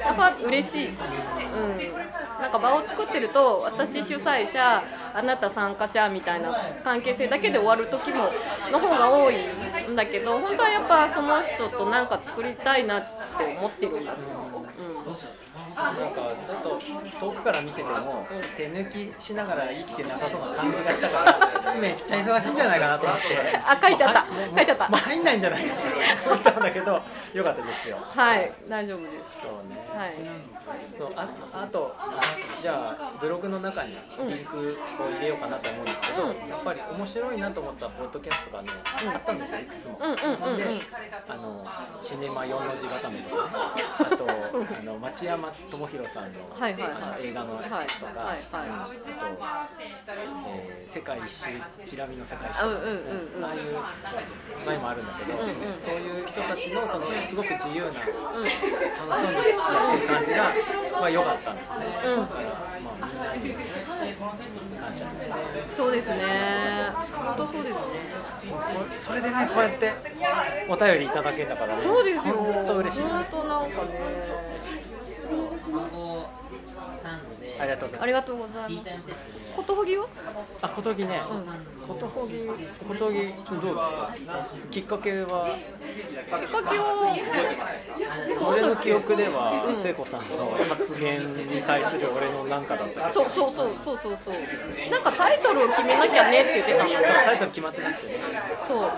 [0.00, 0.92] やっぱ嬉しい、うん、
[2.40, 4.82] なんか場を作ってると私主催者
[5.14, 8.30] あなた参加者みたいな関係性だけで終わる時も
[8.70, 9.36] の方が多い
[9.90, 13.02] んだけど本当はやっぱその人と何か作りたいなっ
[13.38, 14.18] て思ってるんだ、うん、
[15.74, 16.80] なんかちょっと
[17.20, 21.24] 遠くから見てても手抜きしながら生きてなさそうな感じがしたか
[21.64, 23.24] らめっちゃ忙しいんじゃないかなと思って。
[23.56, 24.26] あ書いてあった。
[24.56, 24.88] 書いてあった。
[24.88, 25.74] もう入んないんじゃないか
[26.24, 27.00] と思ったんだけど
[27.32, 27.98] よかったですよ。
[28.00, 29.40] はい大丈夫です。
[29.42, 29.76] そうね。
[29.96, 30.14] はい
[30.98, 32.20] そうああとあ
[32.60, 33.92] じゃあブログの中に
[34.28, 34.56] リンク
[35.02, 36.48] を入れようかなと思うんですけど、うん。
[36.48, 38.70] やっぱり面白いなと思ったポッドキャストがね、
[39.02, 39.08] うん。
[39.10, 40.64] あったんですよいくつも、うんで
[41.28, 41.66] あの
[42.00, 43.50] シネマ4の字固めとかね。
[43.98, 46.92] あとあの町山智博さんの,、はいはいはい。
[46.92, 48.82] あの映画のやつとか、はいはいはいうん。
[48.82, 48.92] あと、
[49.80, 51.46] えー世界一周
[51.86, 55.38] チラ見の世界一周ああいう前もあるんだけど、
[55.78, 58.44] そういう人たちのそのすごく自由なうん。
[58.44, 59.56] 楽しそうにや
[59.94, 60.52] ってる感じが、
[60.92, 61.86] まあ、良かったんですね。
[62.04, 62.28] うんまあ、
[63.36, 63.58] みんな
[64.14, 65.34] に感謝ですね。
[65.76, 66.16] そうですね
[67.12, 67.82] 本当そうですね
[68.98, 69.92] それでね、こうやって
[70.68, 73.02] お便りいただけたからね、そうですよ本当嬉しい。
[73.02, 74.00] 本当なんかね
[77.58, 77.70] あり
[78.12, 79.41] がとうございます。
[79.52, 80.06] ありがとうございますことほぎは
[80.62, 81.20] あ、小峠ね、
[81.86, 82.48] ことほぎ、
[82.88, 83.34] 小峠、どうで
[83.68, 84.14] すか？
[84.70, 85.60] きっかけは、き
[86.44, 87.14] っかけは？
[88.48, 93.10] 俺の記憶では、聖子さんの発言に対する俺のなんかだった。
[93.10, 94.34] そうそうそうそうそうそう。
[94.90, 96.84] なんかタイトルを決めなきゃねって言ってた
[97.24, 98.14] タイトル決まってなくてね。
[98.66, 98.78] そう。
[98.82, 98.90] なん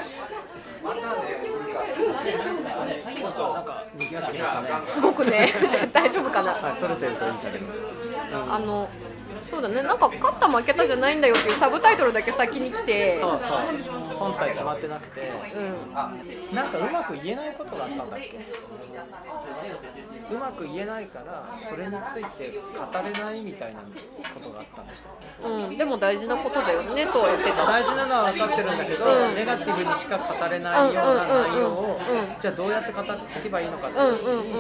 [3.64, 4.68] か賑わってきましたね。
[4.84, 5.48] すごくね。
[5.92, 6.52] 大丈夫かな？
[6.52, 7.66] はい、撮れてるといいんだけど。
[7.66, 7.70] う
[8.46, 8.88] ん、あの
[9.50, 9.82] そうだね。
[9.82, 13.18] なんか勝った負けたじゃないんだよっていうサブタイトルだけ先に来て。
[13.20, 14.14] そうそう。
[14.14, 15.60] 本体決まってなくて、う
[15.92, 18.38] ん、なんかうまく言えないことがあったんだっけ？
[20.34, 27.50] うまく言えないからそれについて語れないみたいなことがあったんでしたうん、でも大事なことだよねとは言って。
[27.50, 31.98] た大事なのは分かってるんだけど、うん、ネガティブにしか語れないような内容を
[32.40, 34.54] じゃあどうやって語っていけばいいのかっていう時に、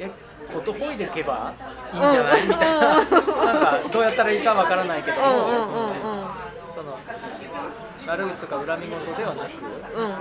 [0.00, 0.10] え
[0.54, 1.54] ことほいでいけば
[1.92, 2.96] いいんじゃない、みたいな。
[2.96, 5.16] なんかどうやったらいいかわからないけど。
[5.16, 5.22] も、
[6.74, 6.98] その
[8.06, 9.50] 悪口とか恨み事ではなく、
[9.96, 10.18] うんうんうん、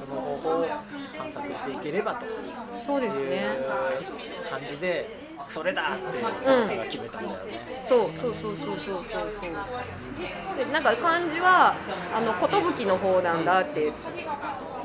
[0.00, 0.66] その方法を
[1.18, 2.26] 探索していければと
[2.86, 3.58] そうですね。
[4.48, 6.18] 感じでそれだって
[6.88, 8.96] 決めたんだよね、うん、そうそうそうそうそうそう。
[8.96, 11.74] そうでなんか漢字は
[12.14, 12.32] あの
[12.76, 13.92] 寿の方なんだって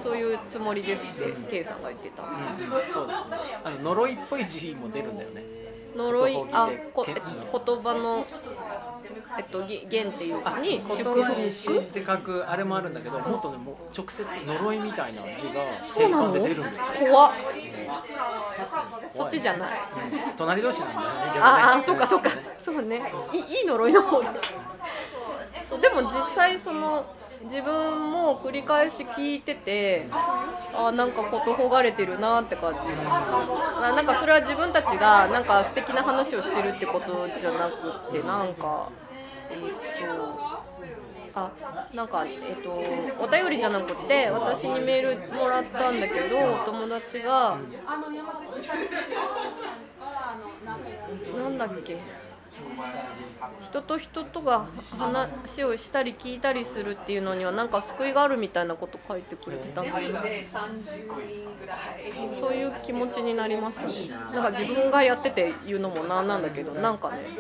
[0.04, 3.14] そういうつもりですって K さんが言ってた、うん、そうですね。
[3.64, 5.44] あの呪いっぽい字も出るんだよね。
[5.96, 8.26] 呪いあこ言葉の
[9.38, 10.82] えっと、弦っていう字に
[11.52, 11.80] 祝福。
[11.80, 15.64] って書くあれもあるんだけどもっとねもう直接呪いみたいな字が
[15.96, 16.84] 変換で出るんですよ。
[17.12, 17.34] 怖っ。
[19.14, 19.70] そっちじゃない、
[20.36, 21.06] 隣同士なんだよね
[21.40, 22.30] ああそうかそうか。
[22.62, 23.14] そうね。
[23.32, 24.28] いいい呪いの方で
[25.82, 27.06] でも実際その
[27.44, 30.08] 自分も繰り返し聞いてて
[30.74, 32.80] あなんかことほがれてるなって感じ。
[33.82, 38.90] なんかそれは自分たちがなんか素敵な話をしてるってことじゃなくてなんか
[39.50, 39.60] えっ、
[40.06, 40.60] と
[41.34, 41.52] あ
[41.94, 42.72] なんかえっ、と
[43.24, 47.58] お便りじゃなくて私にメールもらったんだけどお友達が
[51.38, 51.98] なんだっけ？
[53.60, 60.02] 人と人とが話をしたり聞いたりするっていうのにはなんか救いがあるみたいなこと書いてくれてたんだ。
[60.02, 60.34] けど
[62.32, 67.40] そういう気持ちになりましたねなんか自分がやってて言うのもなんなんだけどなんかね。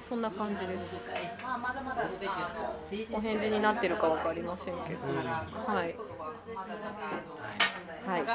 [0.00, 1.02] そんな感じです。
[3.10, 5.26] お返事になってるか分かりませんけど、
[5.64, 6.00] はい。
[8.04, 8.30] はい。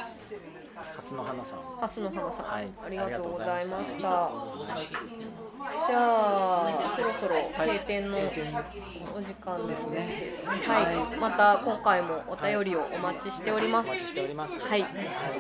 [0.95, 1.59] 蓮の花さん。
[1.81, 3.99] 蓮の花さん、はい、ありがとうございました。
[3.99, 8.21] じゃあそろそろ閉店のお
[9.21, 10.33] 時間ですね。
[10.65, 13.89] はい、また今回もお便りをお待ちしております。
[13.89, 13.99] はい。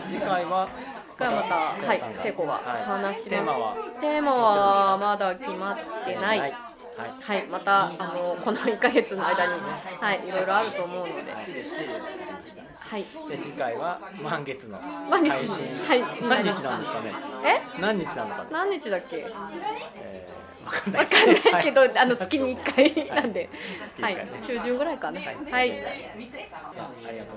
[0.09, 0.67] 次回は
[1.11, 1.55] 次回また
[1.87, 3.99] はい聖子が話します。
[4.01, 4.97] テーマは？
[4.97, 6.39] まだ決まってない。
[6.39, 6.53] はい、
[7.21, 9.53] はい、またあのこの1か月の間に、
[10.01, 11.33] はい、いろいろあると思うので。
[12.49, 13.05] 日だねはい。
[13.29, 15.65] で次回は満月の配信。
[15.87, 16.01] はい。
[16.21, 17.13] 何日なんですかね？
[17.45, 17.61] え？
[17.81, 19.25] 何日なのか何日だっけ？
[19.95, 23.49] えーわかんないけど、あの月に1回なんで、
[23.99, 25.19] はい、中旬ぐらいかな。
[25.21, 25.31] は
[25.63, 25.71] い、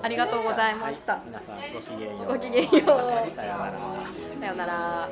[0.03, 1.21] ありがとうございました。
[1.25, 2.27] 皆さんごきげんよう。
[2.27, 3.31] ごきげんよう。
[3.33, 3.79] さよなら。
[4.39, 5.09] さよなら。